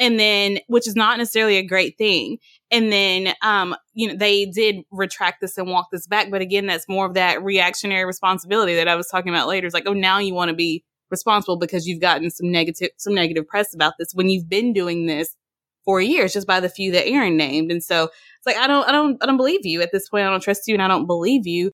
[0.00, 2.38] And then, which is not necessarily a great thing.
[2.72, 6.32] And then, um, you know, they did retract this and walk this back.
[6.32, 9.68] But again, that's more of that reactionary responsibility that I was talking about later.
[9.68, 13.14] It's like, oh, now you want to be responsible because you've gotten some negative some
[13.14, 15.36] negative press about this when you've been doing this
[15.84, 17.70] for years just by the few that Erin named.
[17.70, 20.26] And so it's like I don't I don't I don't believe you at this point.
[20.26, 21.70] I don't trust you and I don't believe you.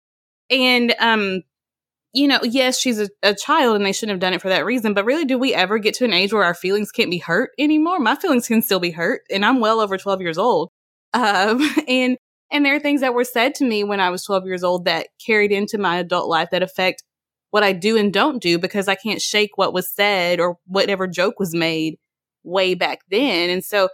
[0.51, 1.43] And um
[2.13, 4.65] you know, yes, she's a, a, child and they shouldn't have done it for that
[4.65, 7.19] reason, but really, do we ever get to an age where our feelings can't be
[7.19, 8.01] hurt anymore?
[8.01, 10.71] My feelings can still be hurt, and I'm well over 12 years old.
[11.15, 12.17] Um, and,
[12.51, 14.87] and there are things that were said to me when I was 12 years old
[14.87, 17.05] that carried into my adult life that affect
[17.51, 21.07] what I do and don't do because I can't shake what was said or whatever
[21.07, 21.99] joke was made
[22.43, 23.51] way back then.
[23.51, 23.89] And so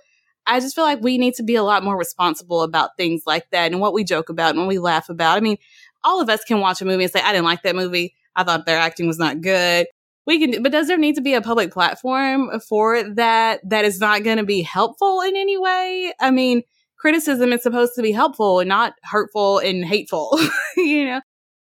[0.47, 3.51] I just feel like we need to be a lot more responsible about things like
[3.51, 5.37] that and what we joke about and what we laugh about.
[5.37, 5.57] I mean,
[6.05, 8.15] all of us can watch a movie and say, I didn't like that movie.
[8.37, 9.87] I thought their acting was not good.
[10.27, 14.01] We can, but does there need to be a public platform for that that is
[14.01, 16.13] not going to be helpful in any way?
[16.21, 16.63] I mean,
[16.97, 20.39] criticism is supposed to be helpful and not hurtful and hateful,
[20.77, 21.21] you know?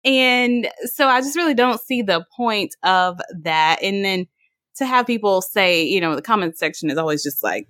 [0.05, 3.83] And so I just really don't see the point of that.
[3.83, 4.27] And then
[4.77, 7.69] to have people say, you know, the comment section is always just like,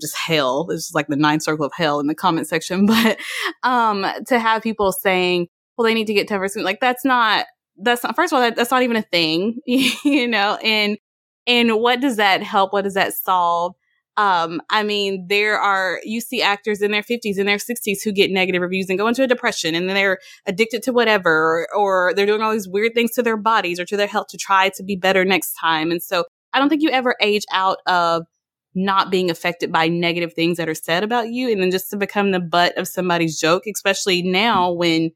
[0.00, 0.68] just hell.
[0.70, 2.86] It's just like the ninth circle of hell in the comment section.
[2.92, 3.18] But
[3.62, 7.46] um to have people saying, well, they need to get 10%, like that's not,
[7.78, 10.98] that's not, first of all, that, that's not even a thing, you know, and
[11.46, 12.72] And what does that help?
[12.72, 13.74] What does that solve?
[14.16, 18.12] Um, I mean, there are, you see actors in their 50s and their 60s who
[18.12, 21.74] get negative reviews and go into a depression and then they're addicted to whatever, or,
[21.74, 24.36] or they're doing all these weird things to their bodies or to their health to
[24.36, 25.90] try to be better next time.
[25.90, 28.26] And so I don't think you ever age out of
[28.74, 31.96] not being affected by negative things that are said about you and then just to
[31.96, 35.10] become the butt of somebody's joke, especially now when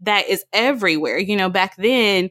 [0.00, 1.18] that is everywhere.
[1.18, 2.30] You know, back then,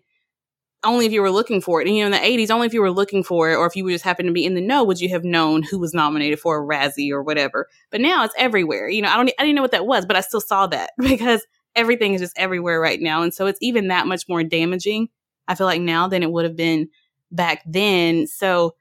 [0.84, 1.88] only if you were looking for it.
[1.88, 3.76] And, you know, in the 80s, only if you were looking for it or if
[3.76, 6.40] you just happened to be in the know would you have known who was nominated
[6.40, 7.68] for a Razzie or whatever.
[7.92, 8.90] But now it's everywhere.
[8.90, 10.92] You know, I don't, I didn't know what that was, but I still saw that
[10.98, 13.22] because everything is just everywhere right now.
[13.22, 15.10] And so it's even that much more damaging,
[15.48, 16.90] I feel like now than it would have been
[17.32, 18.28] back then.
[18.28, 18.76] So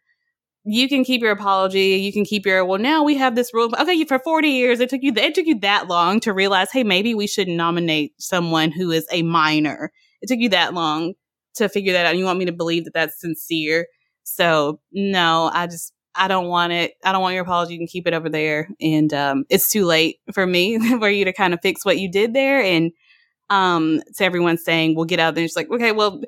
[0.65, 1.97] you can keep your apology.
[1.97, 3.75] You can keep your, well, now we have this rule.
[3.79, 6.85] Okay, for 40 years, it took you, it took you that long to realize, hey,
[6.85, 9.91] maybe we should nominate someone who is a minor.
[10.21, 11.15] It took you that long
[11.59, 12.17] to figure that out.
[12.17, 13.87] You want me to believe that that's sincere.
[14.25, 16.95] So no, I just, I don't want it.
[17.05, 17.75] I don't want your apology.
[17.75, 18.69] You can keep it over there.
[18.81, 22.11] And, um, it's too late for me for you to kind of fix what you
[22.11, 22.61] did there.
[22.61, 22.93] And,
[23.51, 25.45] um, to everyone saying, we'll get out there.
[25.45, 26.21] It's like, okay, well,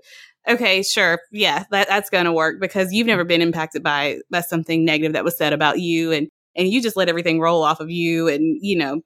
[0.48, 1.20] okay, sure.
[1.32, 5.12] Yeah, that, that's going to work because you've never been impacted by, by something negative
[5.12, 6.12] that was said about you.
[6.12, 8.28] And, and you just let everything roll off of you.
[8.28, 9.02] And, you know,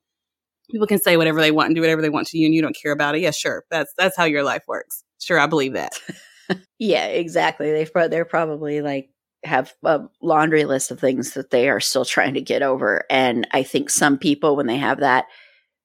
[0.71, 2.62] people can say whatever they want and do whatever they want to you and you
[2.62, 3.21] don't care about it.
[3.21, 3.65] Yeah, sure.
[3.71, 5.05] That's, that's how your life works.
[5.19, 5.99] Sure, I believe that.
[6.79, 7.73] yeah, exactly.
[7.73, 9.11] They've they're probably like
[9.45, 13.05] have a laundry list of things that they are still trying to get over.
[13.11, 15.27] And I think some people, when they have that,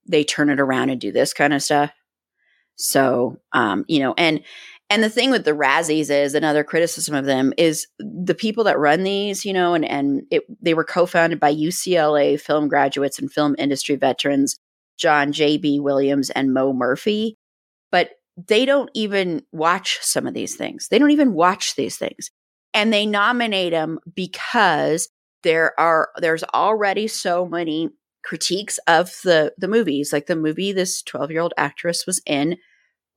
[0.08, 1.92] they turn it around and do this kind of stuff.
[2.76, 4.42] So, um, you know, and
[4.90, 8.80] and the thing with the Razzies is another criticism of them is the people that
[8.80, 13.32] run these, you know, and and it, they were co-founded by UCLA film graduates and
[13.32, 14.58] film industry veterans
[15.00, 15.80] John J.B.
[15.80, 17.38] Williams and Mo Murphy.
[17.91, 18.12] But
[18.47, 20.88] they don't even watch some of these things.
[20.89, 22.30] They don't even watch these things.
[22.74, 25.10] And they nominate them because
[25.43, 27.89] there are there's already so many
[28.24, 30.14] critiques of the the movies.
[30.14, 32.58] Like the movie this 12-year-old actress was in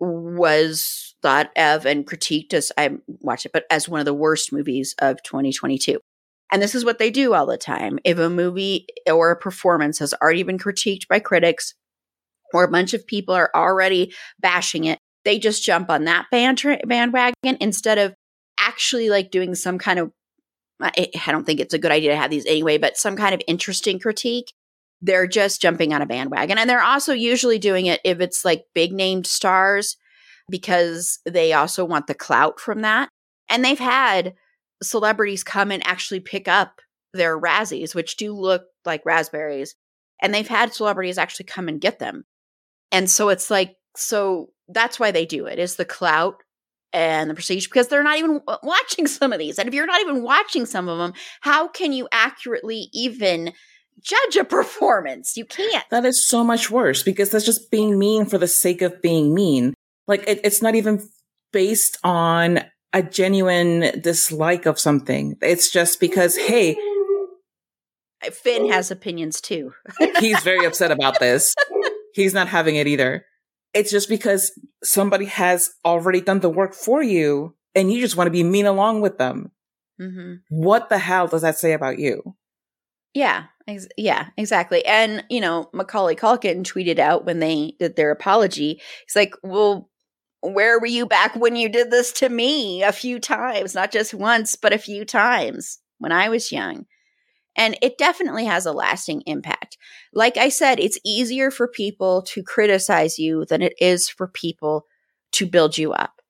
[0.00, 4.52] was thought of and critiqued as I watched it, but as one of the worst
[4.52, 6.00] movies of 2022.
[6.52, 7.98] And this is what they do all the time.
[8.04, 11.74] If a movie or a performance has already been critiqued by critics,
[12.52, 17.56] or a bunch of people are already bashing it, they just jump on that bandwagon
[17.60, 18.14] instead of
[18.60, 20.12] actually like doing some kind of
[20.80, 23.42] I don't think it's a good idea to have these anyway, but some kind of
[23.46, 24.52] interesting critique.
[25.00, 26.58] They're just jumping on a bandwagon.
[26.58, 29.96] And they're also usually doing it if it's like big named stars
[30.50, 33.08] because they also want the clout from that.
[33.48, 34.34] And they've had
[34.82, 36.80] celebrities come and actually pick up
[37.12, 39.74] their Razzies, which do look like raspberries.
[40.20, 42.24] And they've had celebrities actually come and get them.
[42.90, 46.42] And so it's like, so that's why they do it is the clout
[46.92, 49.58] and the prestige because they're not even watching some of these.
[49.58, 53.52] And if you're not even watching some of them, how can you accurately even
[54.00, 55.36] judge a performance?
[55.36, 55.84] You can't.
[55.90, 59.34] That is so much worse because that's just being mean for the sake of being
[59.34, 59.74] mean.
[60.06, 61.06] Like it, it's not even
[61.52, 62.60] based on
[62.92, 65.36] a genuine dislike of something.
[65.40, 66.76] It's just because, hey,
[68.30, 69.72] Finn has opinions too.
[70.20, 71.54] he's very upset about this.
[72.14, 73.24] He's not having it either.
[73.74, 74.52] It's just because
[74.84, 78.66] somebody has already done the work for you and you just want to be mean
[78.66, 79.50] along with them.
[80.00, 80.34] Mm-hmm.
[80.50, 82.36] What the hell does that say about you?
[83.14, 84.84] Yeah, ex- yeah, exactly.
[84.86, 89.90] And, you know, Macaulay Culkin tweeted out when they did their apology, he's like, well,
[90.42, 93.74] where were you back when you did this to me a few times?
[93.74, 96.86] Not just once, but a few times when I was young.
[97.54, 99.76] And it definitely has a lasting impact.
[100.12, 104.86] Like I said, it's easier for people to criticize you than it is for people
[105.32, 106.20] to build you up.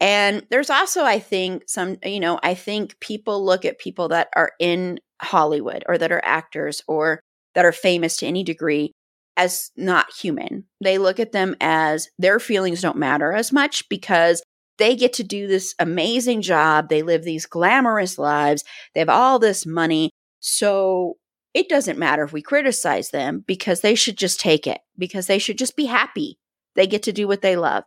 [0.00, 4.28] And there's also, I think, some, you know, I think people look at people that
[4.34, 7.20] are in Hollywood or that are actors or
[7.54, 8.92] that are famous to any degree
[9.36, 10.64] as not human.
[10.82, 14.42] They look at them as their feelings don't matter as much because
[14.78, 16.88] they get to do this amazing job.
[16.88, 18.64] They live these glamorous lives.
[18.94, 20.10] They have all this money.
[20.40, 21.16] So
[21.54, 25.38] it doesn't matter if we criticize them because they should just take it because they
[25.38, 26.38] should just be happy.
[26.74, 27.84] They get to do what they love.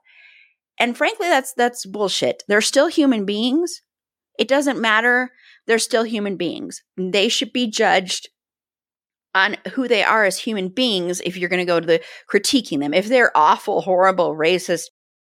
[0.80, 2.44] And frankly, that's that's bullshit.
[2.48, 3.82] They're still human beings.
[4.40, 5.32] It doesn't matter.
[5.68, 6.82] They're still human beings.
[6.98, 8.30] They should be judged
[9.36, 12.02] on who they are as human beings if you're going to go to the
[12.32, 12.94] critiquing them.
[12.94, 14.86] If they're awful, horrible, racist,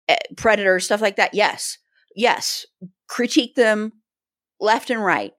[0.09, 1.78] eh, predators, stuff like that, yes.
[2.16, 2.66] Yes.
[3.09, 3.92] Critique them
[4.61, 5.32] left and right.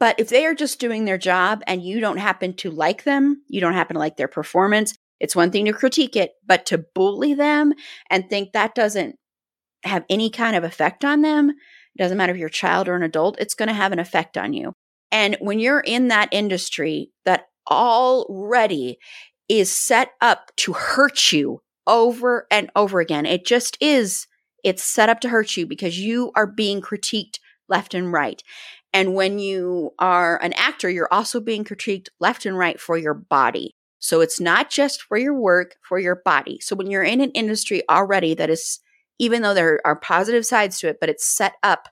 [0.00, 3.42] But if they are just doing their job and you don't happen to like them,
[3.48, 6.84] you don't happen to like their performance, it's one thing to critique it, but to
[6.94, 7.72] bully them
[8.08, 9.16] and think that doesn't
[9.84, 12.94] have any kind of effect on them, It doesn't matter if you're a child or
[12.94, 14.72] an adult, it's going to have an effect on you.
[15.10, 18.98] And when you're in that industry that already
[19.48, 24.26] is set up to hurt you over and over again, it just is.
[24.64, 27.38] It's set up to hurt you because you are being critiqued
[27.68, 28.42] left and right.
[28.92, 33.14] And when you are an actor, you're also being critiqued left and right for your
[33.14, 33.74] body.
[33.98, 36.60] So it's not just for your work, for your body.
[36.60, 38.80] So when you're in an industry already that is,
[39.18, 41.88] even though there are positive sides to it, but it's set up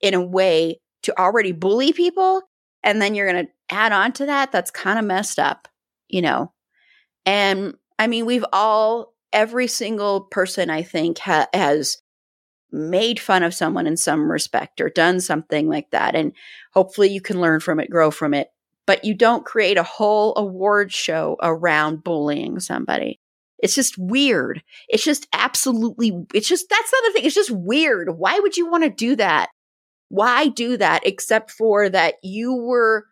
[0.00, 2.42] in a way to already bully people,
[2.82, 5.68] and then you're going to add on to that, that's kind of messed up,
[6.08, 6.52] you know?
[7.26, 11.98] And I mean, we've all, every single person I think ha- has
[12.72, 16.14] made fun of someone in some respect or done something like that.
[16.14, 16.32] And
[16.72, 18.48] hopefully you can learn from it, grow from it.
[18.86, 23.20] But you don't create a whole award show around bullying somebody.
[23.58, 24.62] It's just weird.
[24.88, 27.26] It's just absolutely, it's just, that's not the thing.
[27.26, 28.16] It's just weird.
[28.18, 29.50] Why would you want to do that?
[30.10, 33.06] Why do that except for that you were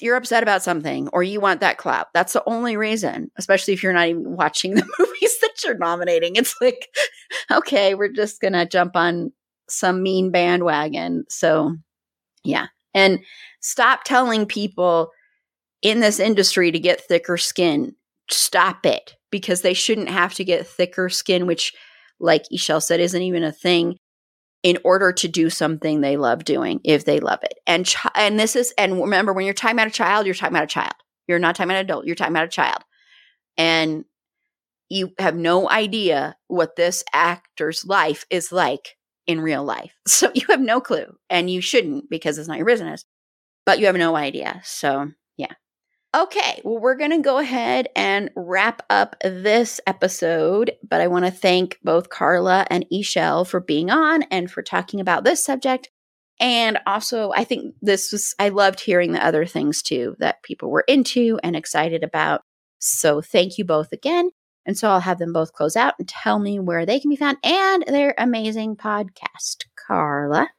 [0.00, 2.08] you're upset about something or you want that clout.
[2.14, 6.36] That's the only reason, especially if you're not even watching the movies that you're nominating.
[6.36, 6.88] It's like,
[7.50, 9.32] okay, we're just going to jump on
[9.68, 11.24] some mean bandwagon.
[11.28, 11.76] So,
[12.44, 12.66] yeah.
[12.94, 13.20] And
[13.60, 15.10] stop telling people
[15.80, 17.94] in this industry to get thicker skin.
[18.30, 21.72] Stop it because they shouldn't have to get thicker skin, which,
[22.20, 23.98] like E'Shel said, isn't even a thing
[24.62, 27.58] in order to do something they love doing if they love it.
[27.66, 30.64] And and this is and remember when you're talking about a child, you're talking about
[30.64, 30.94] a child.
[31.26, 32.82] You're not talking about an adult, you're talking about a child.
[33.56, 34.04] And
[34.88, 38.96] you have no idea what this actor's life is like
[39.26, 39.92] in real life.
[40.06, 43.04] So you have no clue and you shouldn't because it's not your business.
[43.64, 44.60] But you have no idea.
[44.64, 45.12] So
[46.14, 51.24] Okay, well, we're going to go ahead and wrap up this episode, but I want
[51.24, 55.88] to thank both Carla and E'Shel for being on and for talking about this subject.
[56.38, 60.70] And also, I think this was, I loved hearing the other things too that people
[60.70, 62.42] were into and excited about.
[62.78, 64.32] So, thank you both again.
[64.66, 67.16] And so, I'll have them both close out and tell me where they can be
[67.16, 69.64] found and their amazing podcast.
[69.86, 70.50] Carla.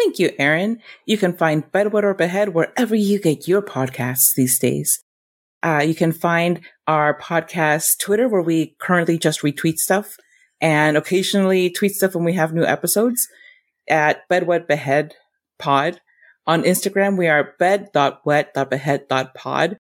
[0.00, 0.80] Thank you, Erin.
[1.04, 5.04] You can find Bed, Wed, or Behead wherever you get your podcasts these days.
[5.62, 10.16] Uh, you can find our podcast Twitter where we currently just retweet stuff
[10.58, 13.28] and occasionally tweet stuff when we have new episodes
[13.90, 15.16] at Bedwet Behead
[15.58, 16.00] Pod.
[16.46, 19.76] On Instagram, we are bed.wet.behead.pod.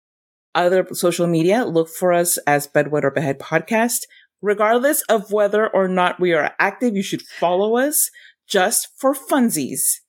[0.54, 4.02] Other social media, look for us as Bed, Wed, or Behead Podcast.
[4.40, 8.12] Regardless of whether or not we are active, you should follow us
[8.46, 10.03] just for funsies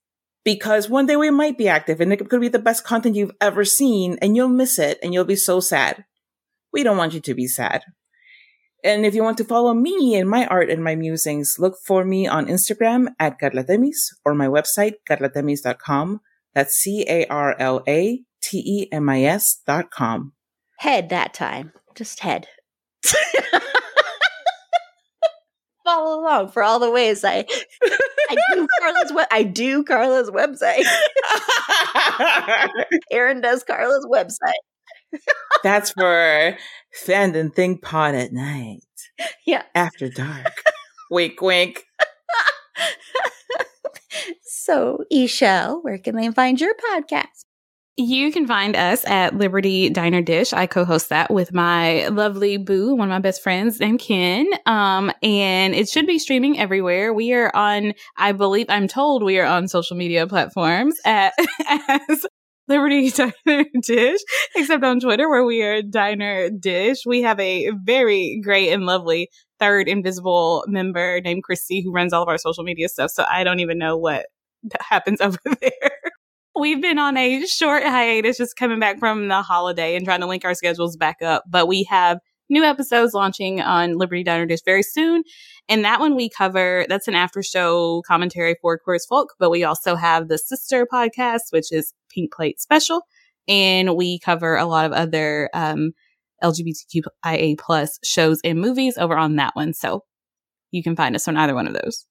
[0.45, 3.35] because one day we might be active and it could be the best content you've
[3.41, 6.05] ever seen and you'll miss it and you'll be so sad.
[6.71, 7.83] We don't want you to be sad.
[8.83, 12.05] And if you want to follow me and my art and my musings, look for
[12.05, 16.21] me on Instagram at Carlatemis or my website, carlatemis.com.
[16.53, 17.31] That's C-A-R-L-A-T-E-M-I-S
[19.65, 20.33] dot com.
[20.77, 21.73] Head that time.
[21.95, 22.47] Just head.
[25.85, 27.45] follow along for all the ways I
[28.29, 30.85] I do Carla's we- I do Carla's website.
[33.11, 35.19] Erin does Carla's website.
[35.63, 36.57] That's for
[36.93, 38.81] Fan and Think Pod at night.
[39.45, 39.63] Yeah.
[39.73, 40.51] After dark.
[41.09, 41.83] wink wink.
[44.43, 47.45] so, E'Shel, where can they find your podcast?
[47.97, 50.51] You can find us at Liberty Diner Dish.
[50.51, 54.47] I co-host that with my lovely boo, one of my best friends named Ken.
[54.65, 57.13] Um, and it should be streaming everywhere.
[57.13, 61.33] We are on, I believe, I'm told we are on social media platforms at,
[61.69, 62.25] as
[62.67, 64.19] Liberty Diner Dish,
[64.55, 67.05] except on Twitter where we are Diner Dish.
[67.05, 72.23] We have a very great and lovely third invisible member named Christy who runs all
[72.23, 73.11] of our social media stuff.
[73.11, 74.25] So I don't even know what
[74.81, 75.91] happens over there.
[76.57, 80.25] We've been on a short hiatus, just coming back from the holiday and trying to
[80.25, 81.43] link our schedules back up.
[81.49, 85.23] But we have new episodes launching on Liberty Diner Dish very soon.
[85.67, 89.33] And that one we cover, that's an after show commentary for Queer Folk.
[89.37, 93.01] But we also have the sister podcast, which is Pink Plate Special.
[93.49, 95.91] And we cover a lot of other um,
[96.41, 99.73] LGBTQIA plus shows and movies over on that one.
[99.73, 100.03] So
[100.71, 102.05] you can find us on either one of those.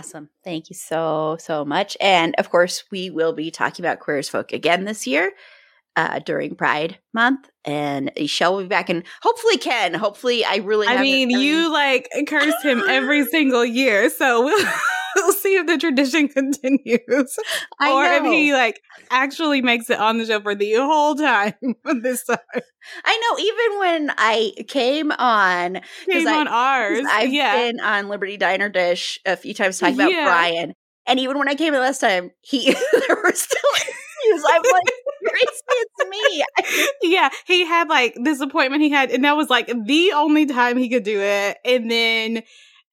[0.00, 0.30] Awesome.
[0.42, 1.94] Thank you so, so much.
[2.00, 5.32] And of course, we will be talking about Queer as Folk again this year
[5.94, 7.50] uh, during Pride Month.
[7.66, 9.92] And E'Shel will be back and hopefully Ken.
[9.92, 14.08] Hopefully, I really I mean, you like curse him every single year.
[14.08, 14.66] So we'll
[15.16, 17.36] we'll see if the tradition continues,
[17.80, 18.80] I or if he like
[19.10, 21.54] actually makes it on the show for the whole time
[22.02, 22.38] this time.
[23.04, 23.38] I know.
[23.38, 25.80] Even when I came on,
[26.10, 27.54] Came I- on ours, I've yeah.
[27.56, 30.24] been on Liberty Diner Dish a few times talking about Yeah.
[30.24, 30.74] Brian,
[31.06, 34.44] and even when I came in last time, he there were still interviews.
[34.48, 34.92] I'm like,
[35.22, 35.62] it's
[36.08, 36.44] me.
[37.02, 40.76] yeah, he had like this appointment he had, and that was like the only time
[40.76, 41.58] he could do it.
[41.64, 42.42] And then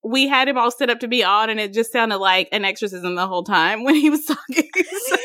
[0.08, 2.66] we had him all set up to be on, and it just sounded like an
[2.66, 4.70] exorcism the whole time when he was talking.
[5.08, 5.18] so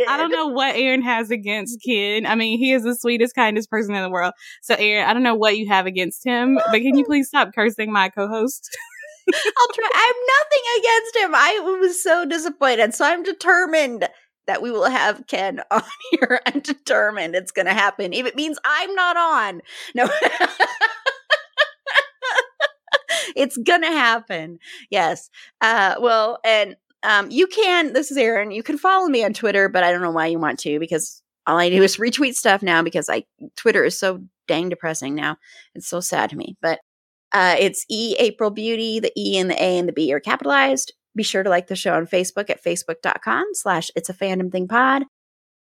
[0.08, 2.26] I don't know what Erin has against Ken.
[2.26, 4.34] I mean, he is the sweetest, kindest person in the world.
[4.62, 7.50] So, Erin, I don't know what you have against him, but can you please stop
[7.54, 8.68] cursing my co-host?
[9.28, 9.90] I'll try.
[9.94, 11.34] I have nothing against him.
[11.34, 12.94] I was so disappointed.
[12.94, 14.08] So I'm determined
[14.46, 16.40] that we will have Ken on here.
[16.46, 18.12] I'm determined it's going to happen.
[18.12, 19.60] If it means I'm not on,
[19.94, 20.08] no.
[23.36, 24.58] It's to happen.
[24.90, 25.30] Yes.
[25.60, 29.68] Uh, well, and um, you can, this is Erin, you can follow me on Twitter,
[29.68, 32.62] but I don't know why you want to because all I do is retweet stuff
[32.62, 33.24] now because I
[33.56, 35.36] Twitter is so dang depressing now.
[35.74, 36.56] It's so sad to me.
[36.60, 36.80] But
[37.32, 39.00] uh, it's E April Beauty.
[39.00, 40.92] The E and the A and the B are capitalized.
[41.16, 44.68] Be sure to like the show on Facebook at facebook.com slash it's a fandom thing
[44.68, 45.04] pod.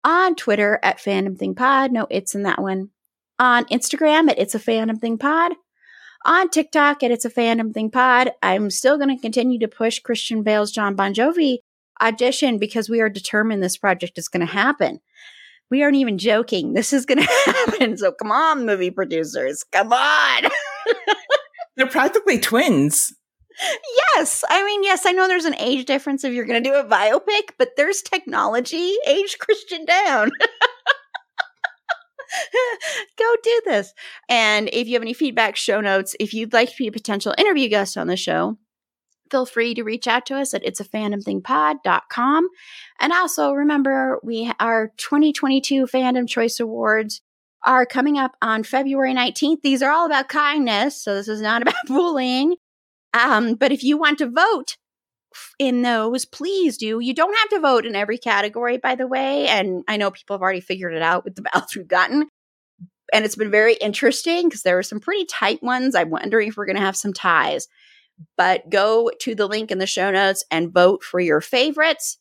[0.03, 1.91] On Twitter at fandom thing pod.
[1.91, 2.89] No, it's in that one.
[3.37, 5.53] On Instagram at it's a fandom thing pod.
[6.25, 8.31] On TikTok at it's a fandom thing pod.
[8.43, 11.59] I'm still going to continue to push Christian Bale's John Bon Jovi
[12.01, 14.99] audition because we are determined this project is going to happen.
[15.71, 16.73] We aren't even joking.
[16.73, 17.97] This is going to happen.
[17.97, 19.63] So come on, movie producers.
[19.71, 20.43] Come on.
[21.75, 23.13] They're practically twins.
[24.15, 24.43] Yes.
[24.49, 26.83] I mean, yes, I know there's an age difference if you're going to do a
[26.83, 28.95] biopic, but there's technology.
[29.05, 30.31] Age Christian down.
[33.17, 33.93] Go do this.
[34.27, 37.33] And if you have any feedback, show notes, if you'd like to be a potential
[37.37, 38.57] interview guest on the show,
[39.29, 42.47] feel free to reach out to us at it's a fandom thing pod.com.
[42.99, 47.21] And also remember, we our 2022 Fandom Choice Awards
[47.63, 49.61] are coming up on February 19th.
[49.61, 52.55] These are all about kindness, so this is not about bullying.
[53.13, 54.77] Um, but if you want to vote
[55.57, 56.99] in those, please do.
[56.99, 59.47] You don't have to vote in every category, by the way.
[59.47, 62.29] And I know people have already figured it out with the ballots we've gotten.
[63.11, 65.95] And it's been very interesting because there are some pretty tight ones.
[65.95, 67.67] I'm wondering if we're going to have some ties.
[68.37, 72.17] But go to the link in the show notes and vote for your favorites.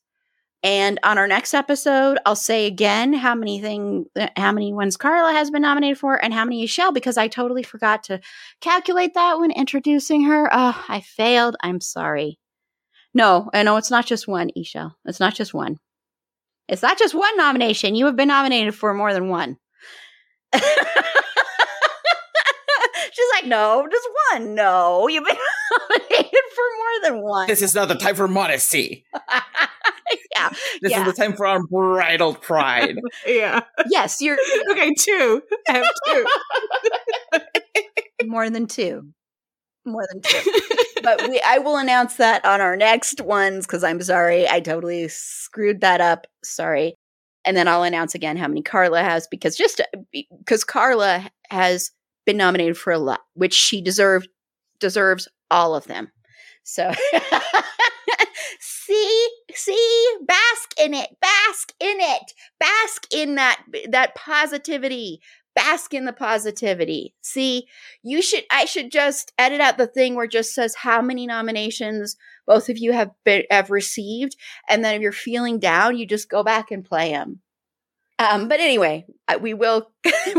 [0.63, 4.97] And on our next episode, I'll say again how many thing, uh, how many ones
[4.97, 8.21] Carla has been nominated for, and how many Shell, because I totally forgot to
[8.61, 10.49] calculate that when introducing her.
[10.53, 11.57] Oh, I failed.
[11.63, 12.39] I'm sorry.
[13.19, 14.93] No, I know it's not just one, E'Shel.
[15.05, 15.79] It's not just one.
[16.69, 17.97] It's not just one nomination.
[17.97, 19.57] You have been nominated for more than one.
[20.55, 20.63] She's
[23.35, 24.55] like, no, just one.
[24.55, 25.37] No, you've been
[25.91, 27.49] nominated for more than one.
[27.49, 29.05] This is not the time for modesty.
[30.37, 30.51] yeah.
[30.81, 31.01] This Yeah.
[31.01, 32.99] is the time for unbridled pride.
[33.27, 33.63] Yeah.
[33.91, 34.39] Yes, you're
[34.71, 35.43] Okay, two.
[35.69, 36.25] I have two.
[38.29, 39.09] more than two.
[39.85, 40.53] More than two.
[41.03, 44.49] but we I will announce that on our next ones because I'm sorry.
[44.49, 46.27] I totally screwed that up.
[46.43, 46.95] Sorry.
[47.45, 51.91] And then I'll announce again how many Carla has because just uh, because Carla has
[52.27, 54.29] been nominated for a lot, which she deserved
[54.81, 56.11] deserves all of them.
[56.65, 56.93] So
[58.61, 65.21] see, see, bask in it, bask in it, bask in that that positivity,
[65.59, 67.17] bask in the positivity.
[67.21, 67.67] See,
[68.05, 71.27] you should I should just edit out the thing where it just says how many
[71.27, 74.37] nominations both of you have been, have received,
[74.71, 77.41] and then if you're feeling down, you just go back and play them.
[78.21, 79.05] Um, but anyway,
[79.41, 79.91] we will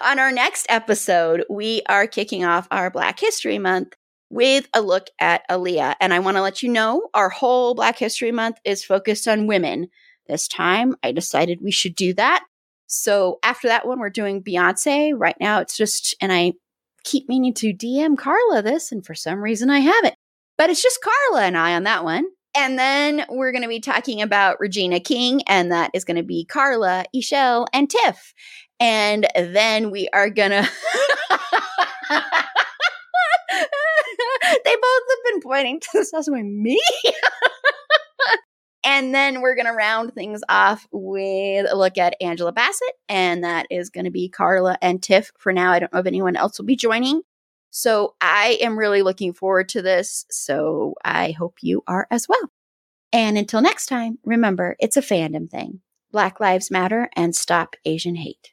[0.00, 1.44] on our next episode.
[1.50, 3.94] We are kicking off our Black History Month
[4.30, 7.98] with a look at Aaliyah, and I want to let you know our whole Black
[7.98, 9.88] History Month is focused on women.
[10.28, 12.44] This time, I decided we should do that.
[12.90, 15.12] So after that one, we're doing Beyonce.
[15.16, 16.54] Right now, it's just, and I
[17.04, 20.16] keep meaning to DM Carla this, and for some reason I haven't.
[20.58, 22.26] But it's just Carla and I on that one.
[22.56, 26.24] And then we're going to be talking about Regina King, and that is going to
[26.24, 28.34] be Carla, E'Shel, and Tiff.
[28.80, 30.68] And then we are going to.
[34.64, 36.80] they both have been pointing to this as me.
[38.82, 43.44] and then we're going to round things off with a look at Angela Bassett, and
[43.44, 45.72] that is going to be Carla and Tiff for now.
[45.72, 47.22] I don't know if anyone else will be joining.
[47.70, 50.26] So I am really looking forward to this.
[50.30, 52.50] So I hope you are as well.
[53.12, 55.80] And until next time, remember it's a fandom thing.
[56.10, 58.52] Black Lives Matter and stop Asian hate.